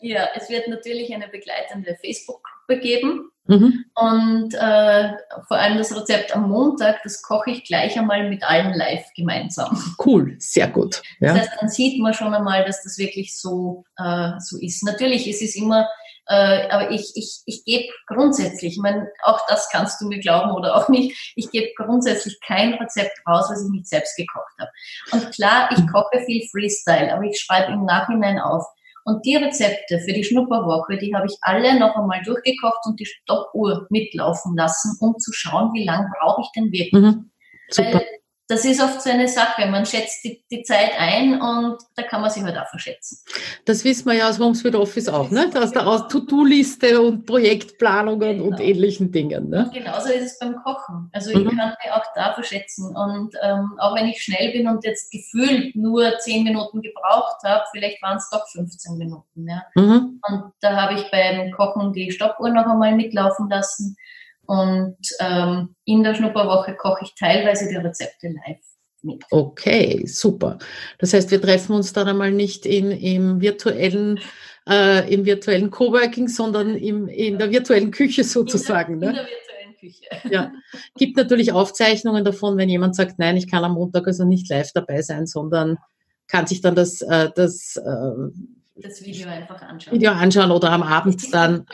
Ja, 0.00 0.28
es 0.34 0.48
wird 0.48 0.68
natürlich 0.68 1.14
eine 1.14 1.28
begleitende 1.28 1.96
Facebook-Gruppe 2.02 2.80
geben. 2.80 3.30
Mhm. 3.48 3.86
Und 3.94 4.54
äh, 4.54 5.12
vor 5.48 5.56
allem 5.56 5.78
das 5.78 5.96
Rezept 5.96 6.36
am 6.36 6.50
Montag, 6.50 7.02
das 7.02 7.22
koche 7.22 7.50
ich 7.50 7.64
gleich 7.64 7.98
einmal 7.98 8.28
mit 8.28 8.44
allen 8.44 8.74
live 8.74 9.06
gemeinsam. 9.16 9.82
Cool, 10.04 10.36
sehr 10.38 10.68
gut. 10.68 11.02
Ja. 11.18 11.32
Das 11.32 11.40
heißt, 11.40 11.52
dann 11.60 11.68
sieht 11.70 12.00
man 12.00 12.12
schon 12.12 12.34
einmal, 12.34 12.64
dass 12.66 12.84
das 12.84 12.98
wirklich 12.98 13.40
so, 13.40 13.84
äh, 13.96 14.32
so 14.38 14.58
ist. 14.60 14.84
Natürlich 14.84 15.26
ist 15.28 15.40
es 15.40 15.56
immer, 15.56 15.88
äh, 16.26 16.68
aber 16.68 16.90
ich, 16.90 17.12
ich, 17.14 17.40
ich 17.46 17.64
gebe 17.64 17.88
grundsätzlich, 18.06 18.74
ich 18.74 18.82
meine, 18.82 19.08
auch 19.22 19.40
das 19.48 19.70
kannst 19.70 19.98
du 20.02 20.08
mir 20.08 20.20
glauben 20.20 20.52
oder 20.52 20.76
auch 20.76 20.90
nicht, 20.90 21.32
ich 21.34 21.50
gebe 21.50 21.72
grundsätzlich 21.74 22.38
kein 22.46 22.74
Rezept 22.74 23.18
raus, 23.26 23.46
was 23.48 23.64
ich 23.64 23.70
nicht 23.70 23.88
selbst 23.88 24.14
gekocht 24.14 24.52
habe. 24.60 24.70
Und 25.12 25.34
klar, 25.34 25.70
ich 25.72 25.90
koche 25.90 26.20
viel 26.26 26.46
Freestyle, 26.50 27.14
aber 27.14 27.22
ich 27.22 27.40
schreibe 27.40 27.72
im 27.72 27.86
Nachhinein 27.86 28.38
auf, 28.38 28.66
und 29.08 29.24
die 29.24 29.36
Rezepte 29.36 30.00
für 30.00 30.12
die 30.12 30.24
Schnupperwoche, 30.24 30.98
die 30.98 31.14
habe 31.14 31.26
ich 31.26 31.36
alle 31.40 31.78
noch 31.78 31.96
einmal 31.96 32.22
durchgekocht 32.22 32.84
und 32.84 33.00
die 33.00 33.06
Stoppuhr 33.06 33.86
mitlaufen 33.90 34.54
lassen, 34.56 34.96
um 35.00 35.18
zu 35.18 35.32
schauen, 35.32 35.72
wie 35.72 35.84
lange 35.84 36.08
brauche 36.20 36.42
ich 36.42 36.48
denn 36.54 36.70
wirklich. 36.70 37.02
Mhm. 37.02 37.30
Super. 37.70 37.94
Weil 37.94 38.17
das 38.48 38.64
ist 38.64 38.82
oft 38.82 39.02
so 39.02 39.10
eine 39.10 39.28
Sache. 39.28 39.66
Man 39.66 39.84
schätzt 39.84 40.24
die, 40.24 40.42
die 40.50 40.62
Zeit 40.62 40.92
ein 40.98 41.40
und 41.40 41.76
da 41.94 42.02
kann 42.02 42.22
man 42.22 42.30
sich 42.30 42.42
halt 42.42 42.56
auch 42.56 42.66
verschätzen. 42.68 43.18
Das 43.66 43.84
wissen 43.84 44.06
wir 44.06 44.14
ja 44.14 44.28
aus 44.30 44.38
Homes 44.38 44.64
with 44.64 44.74
Office 44.74 45.08
auch, 45.08 45.30
ne? 45.30 45.50
Aus 45.54 45.72
der 45.72 46.08
To-Do-Liste 46.08 47.00
und 47.00 47.26
Projektplanungen 47.26 48.38
genau. 48.38 48.44
und 48.46 48.60
ähnlichen 48.60 49.12
Dingen. 49.12 49.50
Ne? 49.50 49.64
Und 49.64 49.74
genauso 49.74 50.08
ist 50.08 50.24
es 50.24 50.38
beim 50.38 50.56
Kochen. 50.56 51.10
Also 51.12 51.30
mhm. 51.30 51.48
ich 51.50 51.56
kann 51.56 51.68
mich 51.68 51.92
auch 51.92 52.04
da 52.14 52.32
verschätzen. 52.32 52.96
Und 52.96 53.34
ähm, 53.42 53.74
auch 53.78 53.94
wenn 53.94 54.06
ich 54.06 54.22
schnell 54.22 54.50
bin 54.52 54.66
und 54.66 54.82
jetzt 54.82 55.12
gefühlt 55.12 55.76
nur 55.76 56.18
zehn 56.20 56.42
Minuten 56.42 56.80
gebraucht 56.80 57.42
habe, 57.44 57.64
vielleicht 57.70 58.00
waren 58.02 58.16
es 58.16 58.30
doch 58.30 58.48
15 58.48 58.96
Minuten. 58.96 59.46
Ja? 59.46 59.62
Mhm. 59.74 60.20
Und 60.26 60.52
da 60.60 60.74
habe 60.74 60.94
ich 60.94 61.10
beim 61.10 61.52
Kochen 61.52 61.92
die 61.92 62.10
Stoppuhr 62.10 62.48
noch 62.48 62.66
einmal 62.66 62.94
mitlaufen 62.94 63.50
lassen 63.50 63.96
und 64.48 64.96
ähm, 65.20 65.74
in 65.84 66.02
der 66.02 66.14
Schnupperwoche 66.14 66.74
koche 66.74 67.04
ich 67.04 67.14
teilweise 67.14 67.68
die 67.68 67.76
Rezepte 67.76 68.28
live 68.28 68.64
mit. 69.02 69.22
Okay, 69.30 70.06
super. 70.06 70.58
Das 70.98 71.12
heißt, 71.12 71.30
wir 71.30 71.40
treffen 71.40 71.74
uns 71.74 71.92
dann 71.92 72.08
einmal 72.08 72.32
nicht 72.32 72.64
in, 72.64 72.90
im 72.90 73.42
virtuellen 73.42 74.18
äh, 74.66 75.12
im 75.12 75.26
virtuellen 75.26 75.70
Coworking, 75.70 76.28
sondern 76.28 76.76
im, 76.76 77.08
in 77.08 77.38
der 77.38 77.50
virtuellen 77.50 77.90
Küche 77.90 78.24
sozusagen. 78.24 78.94
In 78.94 79.00
der, 79.00 79.12
ne? 79.12 79.18
in 79.20 79.26
der 79.26 79.34
virtuellen 79.34 79.76
Küche. 79.76 80.34
Ja. 80.34 80.52
Gibt 80.96 81.18
natürlich 81.18 81.52
Aufzeichnungen 81.52 82.24
davon, 82.24 82.56
wenn 82.56 82.70
jemand 82.70 82.96
sagt, 82.96 83.18
nein, 83.18 83.36
ich 83.36 83.50
kann 83.50 83.64
am 83.64 83.74
Montag 83.74 84.06
also 84.06 84.24
nicht 84.24 84.48
live 84.48 84.72
dabei 84.72 85.02
sein, 85.02 85.26
sondern 85.26 85.76
kann 86.26 86.46
sich 86.46 86.62
dann 86.62 86.74
das, 86.74 87.02
äh, 87.02 87.28
das, 87.34 87.76
äh, 87.76 88.80
das 88.82 89.04
Video 89.04 89.28
einfach 89.28 89.60
anschauen. 89.60 89.94
Video 89.94 90.12
anschauen 90.12 90.50
oder 90.50 90.70
am 90.70 90.82
Abend 90.82 91.34
dann 91.34 91.66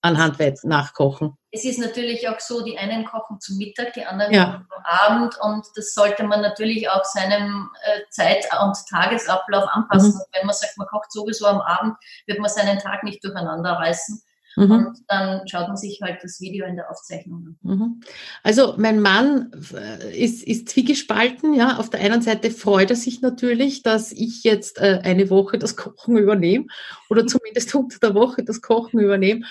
anhand 0.00 0.38
nachkochen. 0.64 1.32
Es 1.54 1.64
ist 1.64 1.78
natürlich 1.78 2.28
auch 2.28 2.40
so, 2.40 2.64
die 2.64 2.76
einen 2.76 3.04
kochen 3.04 3.38
zum 3.38 3.58
Mittag, 3.58 3.92
die 3.92 4.04
anderen 4.04 4.32
ja. 4.32 4.44
kochen 4.44 4.66
am 4.70 4.84
Abend 4.84 5.40
und 5.40 5.64
das 5.76 5.94
sollte 5.94 6.24
man 6.24 6.40
natürlich 6.40 6.90
auch 6.90 7.04
seinem 7.04 7.70
äh, 7.84 8.00
Zeit- 8.10 8.48
und 8.60 8.76
Tagesablauf 8.90 9.64
anpassen. 9.70 10.14
Mhm. 10.14 10.38
Wenn 10.38 10.46
man 10.46 10.56
sagt, 10.56 10.76
man 10.76 10.88
kocht 10.88 11.12
sowieso 11.12 11.46
am 11.46 11.60
Abend, 11.60 11.94
wird 12.26 12.40
man 12.40 12.50
seinen 12.50 12.80
Tag 12.80 13.04
nicht 13.04 13.22
durcheinander 13.22 13.70
reißen. 13.70 14.20
Mhm. 14.56 14.70
Und 14.70 14.98
dann 15.06 15.46
schaut 15.46 15.68
man 15.68 15.76
sich 15.76 16.00
halt 16.02 16.22
das 16.22 16.40
Video 16.40 16.66
in 16.66 16.74
der 16.74 16.90
Aufzeichnung 16.90 17.56
an. 17.62 17.70
Mhm. 17.70 18.00
Also 18.42 18.74
mein 18.76 19.00
Mann 19.00 19.52
äh, 19.72 20.16
ist, 20.16 20.42
ist 20.42 20.68
zwiegespalten. 20.68 21.54
Ja, 21.54 21.76
auf 21.78 21.88
der 21.88 22.00
einen 22.00 22.22
Seite 22.22 22.50
freut 22.50 22.90
er 22.90 22.96
sich 22.96 23.20
natürlich, 23.20 23.82
dass 23.84 24.10
ich 24.10 24.42
jetzt 24.42 24.78
äh, 24.78 25.00
eine 25.04 25.30
Woche 25.30 25.58
das 25.58 25.76
Kochen 25.76 26.16
übernehme 26.16 26.66
oder 27.10 27.26
zumindest 27.26 27.72
unter 27.76 27.98
der 28.00 28.14
Woche 28.14 28.42
das 28.42 28.60
Kochen 28.60 28.98
übernehme. 28.98 29.44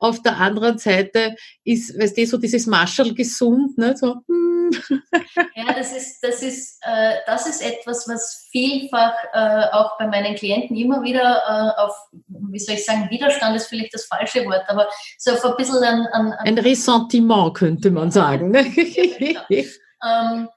Auf 0.00 0.22
der 0.22 0.38
anderen 0.38 0.78
Seite 0.78 1.36
ist, 1.64 1.96
weißt 1.98 2.18
du, 2.18 2.26
so 2.26 2.38
dieses 2.38 2.66
Marshall 2.66 3.14
gesund, 3.14 3.78
ne? 3.78 3.96
so, 3.96 4.16
hm. 4.26 4.70
Ja, 5.54 5.72
das 5.74 5.92
ist, 5.96 6.20
das 6.22 6.42
ist, 6.42 6.80
äh, 6.82 7.16
das 7.26 7.46
ist 7.46 7.60
etwas, 7.60 8.08
was 8.08 8.48
vielfach 8.50 9.14
äh, 9.32 9.66
auch 9.72 9.98
bei 9.98 10.06
meinen 10.06 10.34
Klienten 10.34 10.76
immer 10.76 11.02
wieder 11.02 11.42
äh, 11.76 11.80
auf 11.80 11.94
wie 12.50 12.58
soll 12.58 12.74
ich 12.74 12.84
sagen, 12.84 13.08
Widerstand 13.10 13.56
ist 13.56 13.66
vielleicht 13.66 13.94
das 13.94 14.06
falsche 14.06 14.44
Wort, 14.44 14.64
aber 14.68 14.88
so 15.18 15.32
ein 15.32 15.56
bisschen 15.56 15.82
ein... 15.82 16.06
Ein, 16.12 16.32
ein 16.32 16.58
Ressentiment 16.58 17.54
könnte 17.54 17.90
man 17.90 18.10
sagen. 18.10 18.50
Ne? 18.50 18.66
ja, 19.18 19.44
ähm, 19.50 19.64
da, 20.02 20.48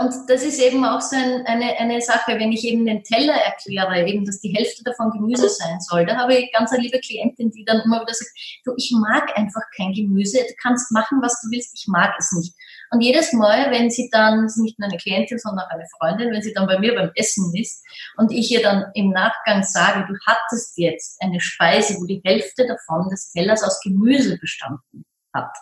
und 0.00 0.12
das 0.28 0.42
ist 0.42 0.60
eben 0.60 0.84
auch 0.84 1.00
so 1.00 1.14
ein, 1.14 1.46
eine, 1.46 1.76
eine 1.78 2.00
Sache, 2.00 2.38
wenn 2.38 2.50
ich 2.50 2.64
eben 2.64 2.84
den 2.84 3.04
Teller 3.04 3.34
erkläre, 3.34 4.08
eben, 4.08 4.24
dass 4.24 4.40
die 4.40 4.52
Hälfte 4.52 4.82
davon 4.82 5.12
Gemüse 5.12 5.48
sein 5.48 5.78
soll. 5.80 6.04
Da 6.04 6.16
habe 6.16 6.34
ich 6.34 6.52
ganz 6.52 6.72
eine 6.72 6.82
liebe 6.82 6.98
Klientin, 6.98 7.50
die 7.50 7.64
dann 7.64 7.82
immer 7.82 8.00
wieder 8.00 8.12
sagt, 8.12 8.30
du, 8.64 8.72
ich 8.76 8.92
mag 8.98 9.36
einfach 9.36 9.62
kein 9.76 9.92
Gemüse, 9.92 10.38
du 10.38 10.54
kannst 10.60 10.90
machen, 10.90 11.18
was 11.22 11.40
du 11.40 11.50
willst, 11.50 11.78
ich 11.78 11.86
mag 11.86 12.12
es 12.18 12.32
nicht. 12.32 12.54
Und 12.90 13.02
jedes 13.02 13.32
Mal, 13.32 13.70
wenn 13.70 13.90
sie 13.90 14.08
dann, 14.10 14.42
das 14.42 14.56
ist 14.56 14.62
nicht 14.62 14.78
nur 14.78 14.88
eine 14.88 14.98
Klientin, 14.98 15.38
sondern 15.38 15.66
auch 15.66 15.70
eine 15.70 15.86
Freundin, 15.98 16.32
wenn 16.32 16.42
sie 16.42 16.54
dann 16.54 16.66
bei 16.66 16.78
mir 16.78 16.94
beim 16.94 17.10
Essen 17.14 17.54
ist 17.54 17.84
und 18.16 18.32
ich 18.32 18.50
ihr 18.50 18.62
dann 18.62 18.86
im 18.94 19.10
Nachgang 19.10 19.62
sage, 19.62 20.06
du 20.08 20.14
hattest 20.26 20.76
jetzt 20.78 21.20
eine 21.22 21.40
Speise, 21.40 21.94
wo 22.00 22.06
die 22.06 22.22
Hälfte 22.24 22.66
davon 22.66 23.08
des 23.10 23.30
Tellers 23.32 23.62
aus 23.62 23.80
Gemüse 23.82 24.38
bestanden 24.38 25.04
hat, 25.34 25.54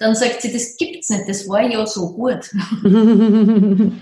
dann 0.00 0.14
sagt 0.14 0.40
sie, 0.40 0.52
das 0.52 0.76
gibt's 0.78 1.10
nicht, 1.10 1.28
das 1.28 1.46
war 1.46 1.60
ja 1.60 1.86
so 1.86 2.14
gut. 2.14 2.50
und 2.82 3.92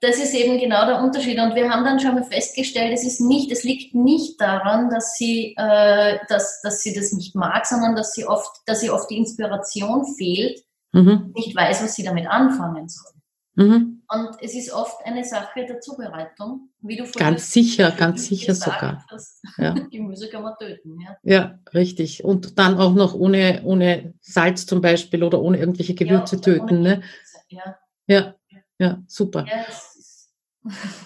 das 0.00 0.16
ist 0.16 0.32
eben 0.32 0.58
genau 0.58 0.86
der 0.86 1.02
Unterschied. 1.02 1.38
Und 1.38 1.54
wir 1.54 1.68
haben 1.68 1.84
dann 1.84 2.00
schon 2.00 2.14
mal 2.14 2.24
festgestellt, 2.24 2.92
es 2.94 3.04
ist 3.04 3.20
nicht, 3.20 3.52
es 3.52 3.62
liegt 3.62 3.94
nicht 3.94 4.40
daran, 4.40 4.88
dass 4.88 5.16
sie, 5.16 5.54
äh, 5.58 6.18
dass, 6.28 6.62
dass 6.62 6.80
sie 6.80 6.94
das 6.94 7.12
nicht 7.12 7.34
mag, 7.34 7.66
sondern 7.66 7.94
dass 7.94 8.14
sie 8.14 8.24
oft, 8.24 8.50
dass 8.64 8.80
sie 8.80 8.90
oft 8.90 9.10
die 9.10 9.18
Inspiration 9.18 10.06
fehlt, 10.16 10.64
mhm. 10.92 11.32
nicht 11.34 11.54
weiß, 11.54 11.82
was 11.82 11.94
sie 11.94 12.04
damit 12.04 12.26
anfangen 12.26 12.88
soll. 12.88 13.12
Mhm. 13.58 14.02
Und 14.08 14.36
es 14.40 14.54
ist 14.54 14.72
oft 14.72 15.04
eine 15.04 15.24
Sache 15.24 15.66
der 15.66 15.80
Zubereitung, 15.80 16.70
wie 16.80 16.96
du 16.96 17.04
Ganz 17.10 17.52
sicher, 17.52 17.90
ganz 17.90 18.26
sicher 18.26 18.54
sogar. 18.54 19.04
Hast. 19.10 19.42
Ja. 19.56 19.74
Gemüse 19.90 20.28
kann 20.28 20.44
man 20.44 20.54
töten, 20.56 21.00
ja. 21.00 21.16
Ja, 21.24 21.58
richtig. 21.74 22.22
Und 22.22 22.56
dann 22.56 22.78
auch 22.78 22.94
noch 22.94 23.14
ohne, 23.14 23.62
ohne 23.64 24.14
Salz 24.20 24.64
zum 24.64 24.80
Beispiel 24.80 25.24
oder 25.24 25.42
ohne 25.42 25.58
irgendwelche 25.58 25.96
Gewürze 25.96 26.36
ja, 26.36 26.40
töten, 26.42 26.82
ne? 26.82 27.02
Ja. 27.48 27.76
ja. 28.06 28.34
Ja, 28.78 29.02
super. 29.08 29.44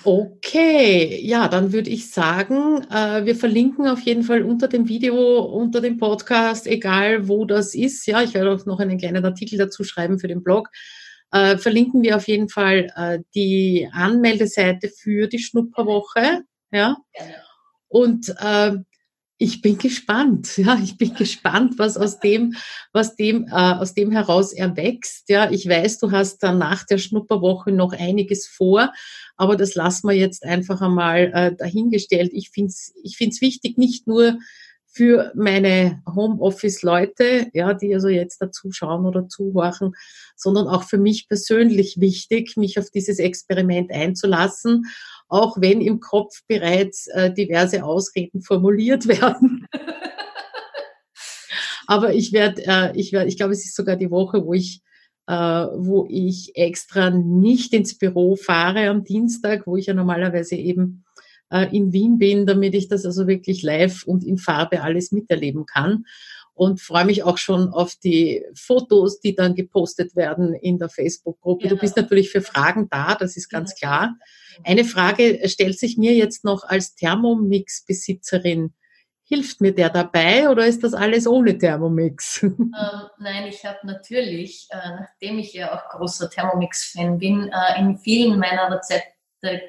Okay, 0.03 1.21
ja, 1.23 1.47
dann 1.47 1.73
würde 1.73 1.89
ich 1.89 2.11
sagen, 2.11 2.83
äh, 2.91 3.25
wir 3.25 3.37
verlinken 3.37 3.87
auf 3.87 4.01
jeden 4.01 4.25
Fall 4.25 4.43
unter 4.43 4.67
dem 4.67 4.89
Video, 4.89 5.39
unter 5.41 5.81
dem 5.81 5.99
Podcast, 5.99 6.67
egal 6.67 7.29
wo 7.29 7.45
das 7.45 7.75
ist. 7.75 8.05
Ja, 8.07 8.23
ich 8.23 8.35
werde 8.35 8.51
auch 8.51 8.67
noch 8.67 8.81
einen 8.81 8.99
kleinen 8.99 9.25
Artikel 9.25 9.59
dazu 9.59 9.85
schreiben 9.85 10.19
für 10.19 10.27
den 10.27 10.43
Blog 10.43 10.71
äh, 11.33 11.59
verlinken 11.59 12.03
wir 12.03 12.17
auf 12.17 12.29
jeden 12.29 12.49
Fall 12.49 12.93
äh, 12.95 13.19
die 13.35 13.89
Anmeldeseite 13.93 14.89
für 14.89 15.27
die 15.27 15.39
Schnupperwoche. 15.39 16.43
Ja. 16.71 16.97
Und 17.89 18.35
äh, 18.39 18.77
ich 19.39 19.61
bin 19.61 19.77
gespannt, 19.77 20.57
ja, 20.57 20.79
ich 20.83 20.97
bin 20.97 21.15
gespannt, 21.15 21.75
was 21.79 21.97
aus 21.97 22.21
dem, 22.21 22.55
was 22.93 23.17
dem, 23.17 23.47
äh, 23.49 23.51
aus 23.51 23.95
dem 23.95 24.13
heraus 24.13 24.53
erwächst. 24.53 25.29
Ja, 25.29 25.51
ich 25.51 25.69
weiß, 25.69 25.99
du 25.99 26.13
hast 26.13 26.43
dann 26.43 26.59
nach 26.59 26.85
der 26.85 26.99
Schnupperwoche 26.99 27.73
noch 27.73 27.93
einiges 27.93 28.47
vor, 28.47 28.93
aber 29.37 29.57
das 29.57 29.75
lassen 29.75 30.09
wir 30.09 30.17
jetzt 30.17 30.45
einfach 30.45 30.81
einmal 30.81 31.33
äh, 31.35 31.57
dahingestellt. 31.57 32.31
Ich 32.33 32.51
finde 32.51 32.69
es 32.69 32.93
ich 33.03 33.17
find's 33.17 33.41
wichtig, 33.41 33.79
nicht 33.79 34.07
nur 34.07 34.39
für 34.95 35.33
meine 35.35 36.03
Homeoffice-Leute, 36.07 37.49
ja, 37.55 37.73
die 37.73 37.95
also 37.95 38.09
jetzt 38.09 38.43
dazu 38.43 38.73
schauen 38.73 39.07
oder 39.07 39.27
zuhören, 39.27 39.95
sondern 40.37 40.69
auch 40.69 40.83
für 40.83 40.99
mich 40.99 41.29
persönlich 41.29 41.99
wichtig, 41.99 42.59
mich 42.59 42.79
auf 42.79 42.91
dieses 42.91 43.19
Experiment 43.19 43.91
einzulassen, 43.91 44.85
auch 45.29 45.59
wenn 45.59 45.81
im 45.81 46.01
Kopf 46.01 46.43
bereits 46.47 47.07
äh, 47.07 47.33
diverse 47.33 47.85
Ausreden 47.85 48.43
formuliert 48.43 49.09
werden. 49.09 49.67
Aber 51.87 52.13
ich 52.13 52.35
werde, 52.35 52.63
äh, 52.67 52.93
ich 52.95 53.13
werde, 53.13 53.29
ich 53.29 53.39
glaube, 53.39 53.55
es 53.55 53.65
ist 53.65 53.75
sogar 53.75 53.97
die 53.97 54.11
Woche, 54.11 54.45
wo 54.45 54.53
ich 54.53 54.83
äh, 55.27 55.35
wo 55.35 56.07
ich 56.11 56.53
extra 56.55 57.11
nicht 57.11 57.73
ins 57.73 57.97
Büro 57.97 58.37
fahre 58.37 58.89
am 58.91 59.05
Dienstag, 59.05 59.67
wo 59.67 59.77
ich 59.77 59.87
ja 59.87 59.95
normalerweise 59.95 60.57
eben 60.57 61.05
in 61.71 61.93
Wien 61.93 62.19
bin, 62.19 62.47
damit 62.47 62.75
ich 62.75 62.89
das 62.89 63.05
also 63.05 63.27
wirklich 63.27 63.63
live 63.63 64.05
und 64.05 64.25
in 64.25 64.39
Farbe 64.39 64.83
alles 64.83 65.13
miterleben 65.13 65.67
kann. 65.67 66.05
Und 66.55 66.81
freue 66.83 67.07
mich 67.07 67.23
auch 67.23 67.39
schon 67.39 67.69
auf 67.69 67.97
die 67.97 68.45
Fotos, 68.55 69.21
die 69.21 69.35
dann 69.35 69.55
gepostet 69.55 70.15
werden 70.17 70.55
in 70.55 70.79
der 70.79 70.91
Facebook-Gruppe. 70.91 71.63
Genau. 71.63 71.75
Du 71.77 71.81
bist 71.81 71.97
natürlich 71.97 72.31
für 72.31 72.43
Fragen 72.43 72.89
da, 72.91 73.15
das 73.15 73.37
ist 73.37 73.49
ganz 73.49 73.75
klar. 73.75 74.17
Eine 74.63 74.85
Frage 74.85 75.41
stellt 75.49 75.79
sich 75.79 75.97
mir 75.97 76.13
jetzt 76.13 76.45
noch 76.45 76.65
als 76.65 76.95
Thermomix-Besitzerin. 76.95 78.75
Hilft 79.25 79.63
mir 79.63 79.75
der 79.75 79.89
dabei 79.89 80.51
oder 80.51 80.67
ist 80.67 80.85
das 80.85 80.93
alles 80.93 81.27
ohne 81.27 81.57
Thermomix? 81.57 82.43
Ähm, 82.43 82.75
nein, 83.19 83.47
ich 83.47 83.65
habe 83.65 83.79
natürlich, 83.85 84.69
äh, 84.71 84.77
nachdem 84.77 85.39
ich 85.39 85.55
ja 85.55 85.75
auch 85.75 85.89
großer 85.89 86.29
Thermomix-Fan 86.29 87.19
bin, 87.19 87.51
äh, 87.51 87.81
in 87.81 87.97
vielen 87.97 88.39
meiner 88.39 88.71
Rezepte 88.71 89.22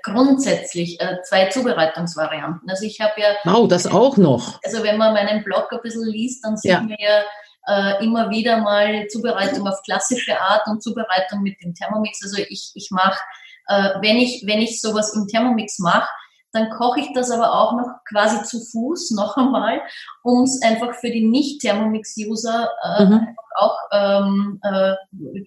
grundsätzlich 0.04 1.00
äh, 1.02 1.18
zwei 1.24 1.48
Zubereitungsvarianten. 1.48 2.70
Also 2.70 2.86
ich 2.86 3.02
habe 3.02 3.14
ja. 3.20 3.36
Wow, 3.44 3.68
das 3.68 3.88
auch 3.88 4.18
noch. 4.18 4.60
Also 4.64 4.84
wenn 4.84 4.98
man 4.98 5.14
meinen 5.14 5.44
Blog 5.44 5.72
ein 5.72 5.80
bisschen 5.82 6.08
liest, 6.08 6.46
dann 6.46 6.58
sieht 6.58 6.72
ja. 6.72 6.82
man 6.82 6.96
ja 7.00 7.24
äh, 7.68 8.04
immer 8.04 8.30
wieder 8.30 8.58
mal 8.58 9.08
Zubereitung 9.08 9.68
auf 9.68 9.82
klassische 9.84 10.40
Art 10.40 10.68
und 10.68 10.84
Zubereitung 10.84 11.42
mit 11.42 11.62
dem 11.64 11.74
Thermomix. 11.74 12.20
Also 12.24 12.42
ich, 12.50 12.72
ich 12.76 12.90
mache, 12.92 13.20
äh, 13.68 13.90
wenn 14.02 14.18
ich, 14.18 14.44
wenn 14.46 14.60
ich 14.60 14.80
sowas 14.80 15.16
im 15.16 15.28
Thermomix 15.28 15.80
mache, 15.80 16.10
dann 16.52 16.70
koche 16.70 17.00
ich 17.00 17.08
das 17.16 17.32
aber 17.32 17.52
auch 17.52 17.74
noch 17.74 17.88
quasi 18.08 18.44
zu 18.44 18.60
Fuß 18.64 19.12
noch 19.16 19.38
einmal, 19.38 19.82
um 20.22 20.44
es 20.44 20.62
einfach 20.62 20.94
für 20.96 21.10
die 21.10 21.28
Nicht-Thermomix-User 21.28 22.70
äh, 22.84 23.06
mhm. 23.06 23.36
auch 23.56 23.78
ähm, 23.92 24.62
äh, 24.62 24.94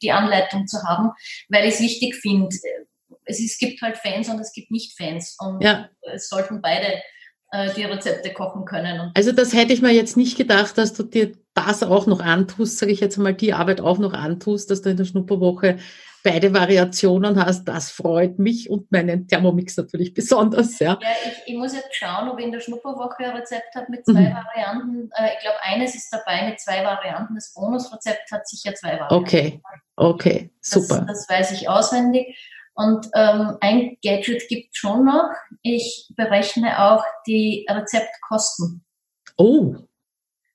die 0.02 0.10
Anleitung 0.10 0.66
zu 0.66 0.82
haben, 0.82 1.12
weil 1.48 1.66
ich 1.66 1.74
es 1.74 1.80
wichtig 1.80 2.16
finde 2.16 2.48
es, 3.26 3.40
es 3.40 3.58
gibt 3.58 3.82
halt 3.82 3.98
Fans 3.98 4.28
und 4.28 4.40
es 4.40 4.52
gibt 4.52 4.70
Nicht-Fans. 4.70 5.36
Und 5.38 5.62
ja. 5.62 5.88
es 6.14 6.28
sollten 6.28 6.62
beide 6.62 7.02
äh, 7.52 7.72
die 7.74 7.84
Rezepte 7.84 8.32
kochen 8.32 8.64
können. 8.64 9.12
also 9.14 9.32
das 9.32 9.52
hätte 9.52 9.72
ich 9.72 9.82
mir 9.82 9.92
jetzt 9.92 10.16
nicht 10.16 10.36
gedacht, 10.36 10.78
dass 10.78 10.94
du 10.94 11.02
dir 11.02 11.32
das 11.54 11.82
auch 11.82 12.06
noch 12.06 12.20
antust, 12.20 12.78
sage 12.78 12.92
ich 12.92 13.00
jetzt 13.00 13.16
mal, 13.18 13.34
die 13.34 13.52
Arbeit 13.52 13.80
auch 13.80 13.98
noch 13.98 14.12
antust, 14.12 14.70
dass 14.70 14.82
du 14.82 14.90
in 14.90 14.96
der 14.96 15.04
Schnupperwoche 15.04 15.78
beide 16.26 16.52
Variationen 16.52 17.42
hast. 17.42 17.64
Das 17.66 17.92
freut 17.92 18.40
mich 18.40 18.68
und 18.68 18.90
meinen 18.90 19.28
Thermomix 19.28 19.76
natürlich 19.76 20.12
besonders. 20.12 20.78
Ja, 20.80 20.98
ja 21.00 21.08
ich, 21.24 21.52
ich 21.52 21.56
muss 21.56 21.72
jetzt 21.72 21.94
schauen, 21.94 22.28
ob 22.28 22.38
ich 22.40 22.46
in 22.46 22.52
der 22.52 22.60
Schnupperwoche 22.60 23.24
ein 23.24 23.36
Rezept 23.36 23.74
habe 23.76 23.86
mit 23.90 24.04
zwei 24.04 24.28
mhm. 24.28 24.34
Varianten. 24.34 25.10
Äh, 25.16 25.34
ich 25.34 25.40
glaube, 25.40 25.58
eines 25.62 25.94
ist 25.94 26.10
dabei 26.10 26.48
mit 26.48 26.60
zwei 26.60 26.84
Varianten. 26.84 27.36
Das 27.36 27.54
Bonusrezept 27.54 28.30
hat 28.32 28.48
sicher 28.48 28.74
zwei 28.74 28.98
Varianten. 28.98 29.14
Okay, 29.14 29.62
okay, 29.94 30.50
super. 30.60 31.04
Das, 31.06 31.26
das 31.26 31.28
weiß 31.28 31.52
ich 31.52 31.68
auswendig. 31.68 32.36
Und 32.76 33.06
ähm, 33.14 33.56
ein 33.60 33.96
Gadget 34.04 34.48
gibt 34.48 34.76
schon 34.76 35.06
noch. 35.06 35.30
Ich 35.62 36.12
berechne 36.14 36.78
auch 36.78 37.02
die 37.26 37.66
Rezeptkosten. 37.68 38.84
Oh. 39.38 39.76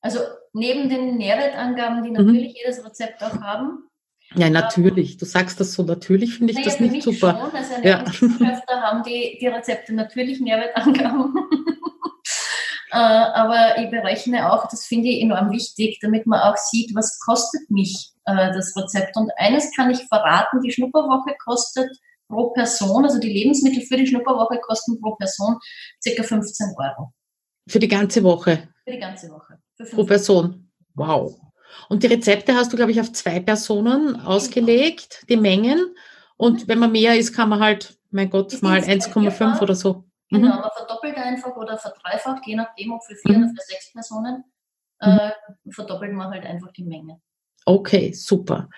Also 0.01 0.19
neben 0.53 0.87
den 0.87 1.17
Nährwertangaben, 1.17 2.03
die 2.03 2.09
mhm. 2.11 2.17
natürlich 2.17 2.53
mhm. 2.53 2.57
jedes 2.63 2.85
Rezept 2.85 3.23
auch 3.23 3.41
haben. 3.41 3.87
Ja, 4.35 4.49
natürlich. 4.49 5.17
Du 5.17 5.25
sagst 5.25 5.59
das 5.59 5.73
so 5.73 5.83
natürlich, 5.83 6.37
finde 6.37 6.53
ich 6.53 6.59
naja, 6.59 6.69
das 6.69 6.79
nicht 6.79 7.03
super. 7.03 7.37
Schon. 7.37 7.55
Also 7.55 7.73
ja. 7.83 8.81
haben 8.81 9.03
die, 9.03 9.37
die 9.41 9.47
Rezepte 9.47 9.93
natürlich 9.93 10.39
Nährwertangaben. 10.39 11.33
Äh, 12.93 12.97
aber 12.97 13.77
ich 13.77 13.89
berechne 13.89 14.51
auch, 14.51 14.67
das 14.67 14.85
finde 14.85 15.07
ich 15.07 15.21
enorm 15.21 15.51
wichtig, 15.51 15.99
damit 16.01 16.27
man 16.27 16.41
auch 16.41 16.57
sieht, 16.57 16.93
was 16.93 17.21
kostet 17.21 17.71
mich 17.71 18.11
äh, 18.25 18.51
das 18.51 18.75
Rezept. 18.75 19.15
Und 19.15 19.31
eines 19.37 19.73
kann 19.73 19.89
ich 19.91 20.05
verraten, 20.07 20.59
die 20.61 20.73
Schnupperwoche 20.73 21.33
kostet 21.41 21.89
pro 22.31 22.51
Person, 22.51 23.03
also 23.03 23.19
die 23.19 23.31
Lebensmittel 23.31 23.83
für 23.83 23.97
die 23.97 24.07
Schnupperwoche 24.07 24.59
kosten 24.61 24.99
pro 24.99 25.15
Person 25.15 25.57
ca. 26.03 26.23
15 26.23 26.67
Euro. 26.77 27.13
Für 27.67 27.79
die 27.79 27.87
ganze 27.87 28.23
Woche? 28.23 28.69
Für 28.83 28.91
die 28.91 28.99
ganze 28.99 29.29
Woche. 29.29 29.59
Pro 29.91 30.05
Person. 30.05 30.71
Wow. 30.95 31.39
Und 31.89 32.03
die 32.03 32.07
Rezepte 32.07 32.55
hast 32.55 32.71
du, 32.71 32.77
glaube 32.77 32.91
ich, 32.91 32.99
auf 32.99 33.11
zwei 33.11 33.39
Personen 33.39 34.19
ausgelegt, 34.19 35.25
die 35.29 35.37
Mengen. 35.37 35.95
Und 36.37 36.67
wenn 36.67 36.79
man 36.79 36.91
mehr 36.91 37.17
ist, 37.17 37.33
kann 37.33 37.49
man 37.49 37.59
halt, 37.59 37.97
mein 38.09 38.29
Gott, 38.29 38.61
mal 38.61 38.79
1,5 38.79 39.61
oder 39.61 39.75
so. 39.75 40.05
Genau, 40.29 40.55
mhm. 40.55 40.61
man 40.61 40.69
verdoppelt 40.75 41.17
einfach 41.17 41.55
oder 41.55 41.77
verdreifacht, 41.77 42.45
je 42.45 42.55
nachdem, 42.55 42.93
ob 42.93 43.03
für 43.03 43.15
vier 43.15 43.37
mhm. 43.37 43.43
oder 43.43 43.53
für 43.53 43.65
sechs 43.67 43.91
Personen, 43.91 44.43
äh, 44.99 45.31
mhm. 45.63 45.71
verdoppelt 45.71 46.13
man 46.13 46.31
halt 46.31 46.45
einfach 46.45 46.71
die 46.71 46.85
Menge. 46.85 47.21
Okay, 47.65 48.13
super 48.13 48.69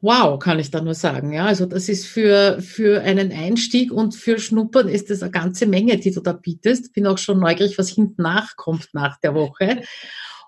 wow, 0.00 0.38
kann 0.38 0.58
ich 0.58 0.70
da 0.70 0.80
nur 0.80 0.94
sagen. 0.94 1.32
Ja, 1.32 1.46
also 1.46 1.66
das 1.66 1.88
ist 1.88 2.06
für, 2.06 2.60
für 2.62 3.02
einen 3.02 3.32
Einstieg 3.32 3.92
und 3.92 4.14
für 4.14 4.38
Schnuppern 4.38 4.88
ist 4.88 5.10
das 5.10 5.22
eine 5.22 5.30
ganze 5.30 5.66
Menge, 5.66 5.98
die 5.98 6.10
du 6.10 6.20
da 6.20 6.32
bietest. 6.32 6.92
Bin 6.92 7.06
auch 7.06 7.18
schon 7.18 7.38
neugierig, 7.38 7.78
was 7.78 7.90
hinten 7.90 8.22
nachkommt 8.22 8.88
nach 8.92 9.18
der 9.20 9.34
Woche. 9.34 9.82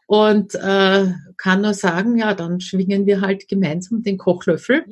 Und 0.07 0.55
äh, 0.55 1.07
kann 1.37 1.62
nur 1.62 1.75
sagen, 1.75 2.19
ja, 2.19 2.35
dann 2.35 2.61
schwingen 2.61 3.07
wir 3.07 3.21
halt 3.21 3.49
gemeinsam 3.49 4.03
den 4.03 4.19
Kochlöffel. 4.19 4.85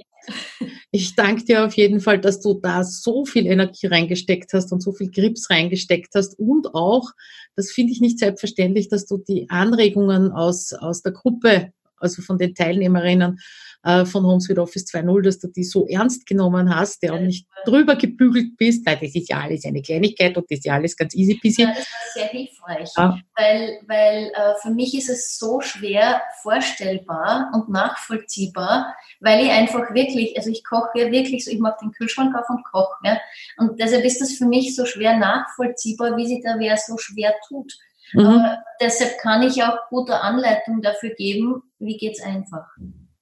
Ich 0.90 1.14
danke 1.14 1.44
dir 1.44 1.64
auf 1.64 1.74
jeden 1.74 2.00
Fall, 2.00 2.18
dass 2.20 2.40
du 2.40 2.54
da 2.54 2.84
so 2.84 3.24
viel 3.24 3.46
Energie 3.46 3.86
reingesteckt 3.86 4.52
hast 4.52 4.72
und 4.72 4.82
so 4.82 4.92
viel 4.92 5.10
Grips 5.10 5.48
reingesteckt 5.48 6.14
hast 6.14 6.38
und 6.38 6.74
auch, 6.74 7.10
das 7.56 7.70
finde 7.70 7.92
ich 7.92 8.00
nicht 8.00 8.18
selbstverständlich, 8.18 8.88
dass 8.88 9.06
du 9.06 9.16
die 9.16 9.48
Anregungen 9.48 10.30
aus, 10.30 10.72
aus 10.72 11.02
der 11.02 11.12
Gruppe, 11.12 11.72
also 12.00 12.22
von 12.22 12.38
den 12.38 12.54
Teilnehmerinnen, 12.54 13.38
äh, 13.82 14.04
von 14.04 14.24
Homesweet 14.24 14.58
Office 14.58 14.84
2.0, 14.86 15.22
dass 15.22 15.38
du 15.38 15.48
die 15.48 15.64
so 15.64 15.86
ernst 15.86 16.26
genommen 16.26 16.74
hast, 16.74 17.02
der 17.02 17.14
auch 17.14 17.20
nicht 17.20 17.46
drüber 17.64 17.96
gebügelt 17.96 18.56
bist, 18.56 18.86
weil 18.86 18.96
das 18.96 19.14
ist 19.14 19.28
ja 19.30 19.40
alles 19.40 19.64
eine 19.64 19.82
Kleinigkeit 19.82 20.36
und 20.36 20.50
das 20.50 20.58
ist 20.58 20.66
ja 20.66 20.74
alles 20.74 20.96
ganz 20.96 21.14
easy 21.14 21.38
peasy. 21.40 21.62
Ja, 21.62 21.68
das 21.68 21.78
war 21.78 22.12
sehr 22.14 22.26
hilfreich, 22.26 22.90
ja. 22.96 23.18
weil, 23.36 23.80
weil 23.86 24.32
äh, 24.34 24.54
für 24.62 24.70
mich 24.70 24.96
ist 24.96 25.08
es 25.08 25.38
so 25.38 25.60
schwer 25.60 26.20
vorstellbar 26.42 27.50
und 27.54 27.68
nachvollziehbar, 27.68 28.94
weil 29.20 29.44
ich 29.44 29.50
einfach 29.50 29.94
wirklich, 29.94 30.36
also 30.36 30.50
ich 30.50 30.64
koche 30.64 30.90
ja 30.98 31.10
wirklich 31.10 31.44
so, 31.44 31.50
ich 31.50 31.58
mache 31.58 31.78
den 31.82 31.92
Kühlschrank 31.92 32.34
auf 32.36 32.48
und 32.48 32.64
koche, 32.64 32.96
ja, 33.04 33.18
und 33.56 33.80
deshalb 33.80 34.04
ist 34.04 34.20
das 34.20 34.32
für 34.32 34.46
mich 34.46 34.74
so 34.76 34.84
schwer 34.84 35.16
nachvollziehbar, 35.16 36.16
wie 36.16 36.26
sich 36.26 36.42
da 36.44 36.56
wer 36.58 36.76
so 36.76 36.98
schwer 36.98 37.34
tut. 37.48 37.72
Mhm. 38.12 38.26
Aber 38.26 38.58
deshalb 38.80 39.18
kann 39.18 39.42
ich 39.42 39.62
auch 39.62 39.78
gute 39.88 40.20
Anleitung 40.20 40.82
dafür 40.82 41.10
geben, 41.10 41.62
wie 41.78 41.96
geht's 41.96 42.22
einfach. 42.22 42.66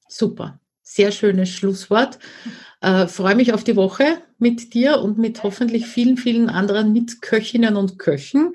Super. 0.08 0.60
Sehr 0.82 1.12
schönes 1.12 1.50
Schlusswort. 1.50 2.18
Äh, 2.80 3.08
freue 3.08 3.34
mich 3.34 3.52
auf 3.52 3.62
die 3.62 3.76
Woche 3.76 4.22
mit 4.38 4.72
dir 4.72 5.00
und 5.00 5.18
mit 5.18 5.42
hoffentlich 5.42 5.86
vielen, 5.86 6.16
vielen 6.16 6.48
anderen 6.48 6.92
Mitköchinnen 6.94 7.76
und 7.76 7.98
Köchen. 7.98 8.54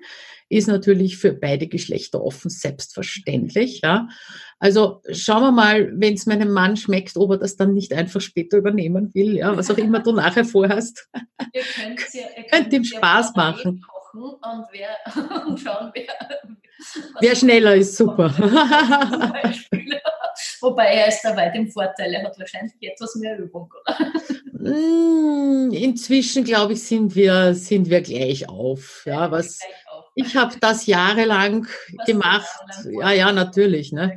Ist 0.49 0.67
natürlich 0.67 1.17
für 1.17 1.33
beide 1.33 1.67
Geschlechter 1.67 2.23
offen, 2.23 2.49
selbstverständlich. 2.49 3.81
Ja. 3.83 4.07
Also 4.59 5.01
schauen 5.11 5.43
wir 5.43 5.51
mal, 5.51 5.91
wenn 5.95 6.13
es 6.13 6.25
meinem 6.25 6.51
Mann 6.51 6.77
schmeckt, 6.77 7.17
ob 7.17 7.31
er 7.31 7.37
das 7.37 7.55
dann 7.55 7.73
nicht 7.73 7.93
einfach 7.93 8.21
später 8.21 8.57
übernehmen 8.57 9.13
will, 9.13 9.35
ja, 9.35 9.55
was 9.55 9.69
auch 9.69 9.77
immer 9.77 9.99
du 9.99 10.13
nachher 10.13 10.45
vorhast. 10.45 11.09
Ihr 11.53 11.61
könnt, 11.61 11.99
ja, 12.13 12.23
ihr 12.35 12.43
könnt 12.45 12.73
ihm 12.73 12.83
Spaß 12.83 13.35
machen. 13.35 13.83
Und, 14.13 14.65
wer, 14.71 14.95
und 15.47 15.59
schauen, 15.59 15.91
wer, 15.93 16.07
wer 17.19 17.35
schneller 17.35 17.75
ist, 17.75 17.97
super. 17.97 18.29
Wobei 20.61 20.85
er 20.85 21.07
ist 21.07 21.21
da 21.23 21.35
weit 21.35 21.55
im 21.55 21.67
Vorteil. 21.69 22.13
Er 22.13 22.23
hat 22.23 22.37
wahrscheinlich 22.37 22.73
etwas 22.81 23.15
mehr 23.15 23.39
Übung, 23.39 23.73
oder? 23.81 23.97
Mm, 24.53 25.71
inzwischen, 25.71 26.43
glaube 26.43 26.73
ich, 26.73 26.83
sind 26.83 27.15
wir, 27.15 27.55
sind 27.55 27.89
wir 27.89 28.01
gleich 28.01 28.47
auf. 28.47 29.01
Ja, 29.05 29.31
was, 29.31 29.59
ich 30.15 30.35
habe 30.35 30.55
das 30.59 30.85
jahrelang 30.85 31.65
was 31.97 32.05
gemacht. 32.05 32.47
Ja, 32.91 33.11
ja, 33.11 33.31
natürlich. 33.31 33.91
Ne? 33.91 34.15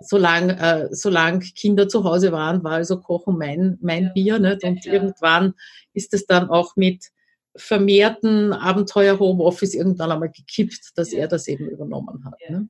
Solange, 0.00 0.58
äh, 0.60 0.94
solange 0.94 1.40
Kinder 1.40 1.88
zu 1.88 2.04
Hause 2.04 2.30
waren, 2.30 2.62
war 2.62 2.72
also 2.72 3.00
Kochen 3.00 3.38
mein, 3.38 3.78
mein 3.80 4.04
ja, 4.04 4.12
Bier. 4.12 4.38
Nicht? 4.38 4.62
Und 4.64 4.84
ja. 4.84 4.92
irgendwann 4.92 5.54
ist 5.94 6.12
es 6.14 6.26
dann 6.26 6.50
auch 6.50 6.76
mit 6.76 7.06
vermehrten 7.56 8.52
Abenteuer 8.52 9.18
Homeoffice 9.18 9.74
irgendwann 9.74 10.12
einmal 10.12 10.30
gekippt, 10.30 10.92
dass 10.96 11.12
ja. 11.12 11.20
er 11.20 11.28
das 11.28 11.48
eben 11.48 11.68
übernommen 11.68 12.24
hat. 12.24 12.34
Ne? 12.48 12.68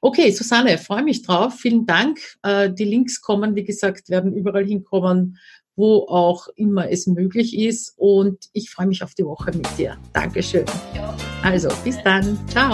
Okay, 0.00 0.30
Susanne, 0.30 0.78
freue 0.78 1.02
mich 1.02 1.22
drauf. 1.22 1.54
Vielen 1.54 1.86
Dank. 1.86 2.18
Äh, 2.42 2.70
die 2.72 2.84
Links 2.84 3.20
kommen, 3.20 3.54
wie 3.54 3.64
gesagt, 3.64 4.08
werden 4.08 4.32
überall 4.32 4.64
hinkommen, 4.64 5.38
wo 5.74 6.06
auch 6.08 6.48
immer 6.56 6.90
es 6.90 7.06
möglich 7.06 7.56
ist. 7.56 7.94
Und 7.96 8.46
ich 8.52 8.70
freue 8.70 8.86
mich 8.86 9.02
auf 9.02 9.14
die 9.14 9.24
Woche 9.24 9.52
mit 9.52 9.66
dir. 9.78 9.96
Dankeschön. 10.12 10.64
Also, 11.42 11.68
bis 11.84 12.02
dann. 12.02 12.38
Ciao. 12.48 12.72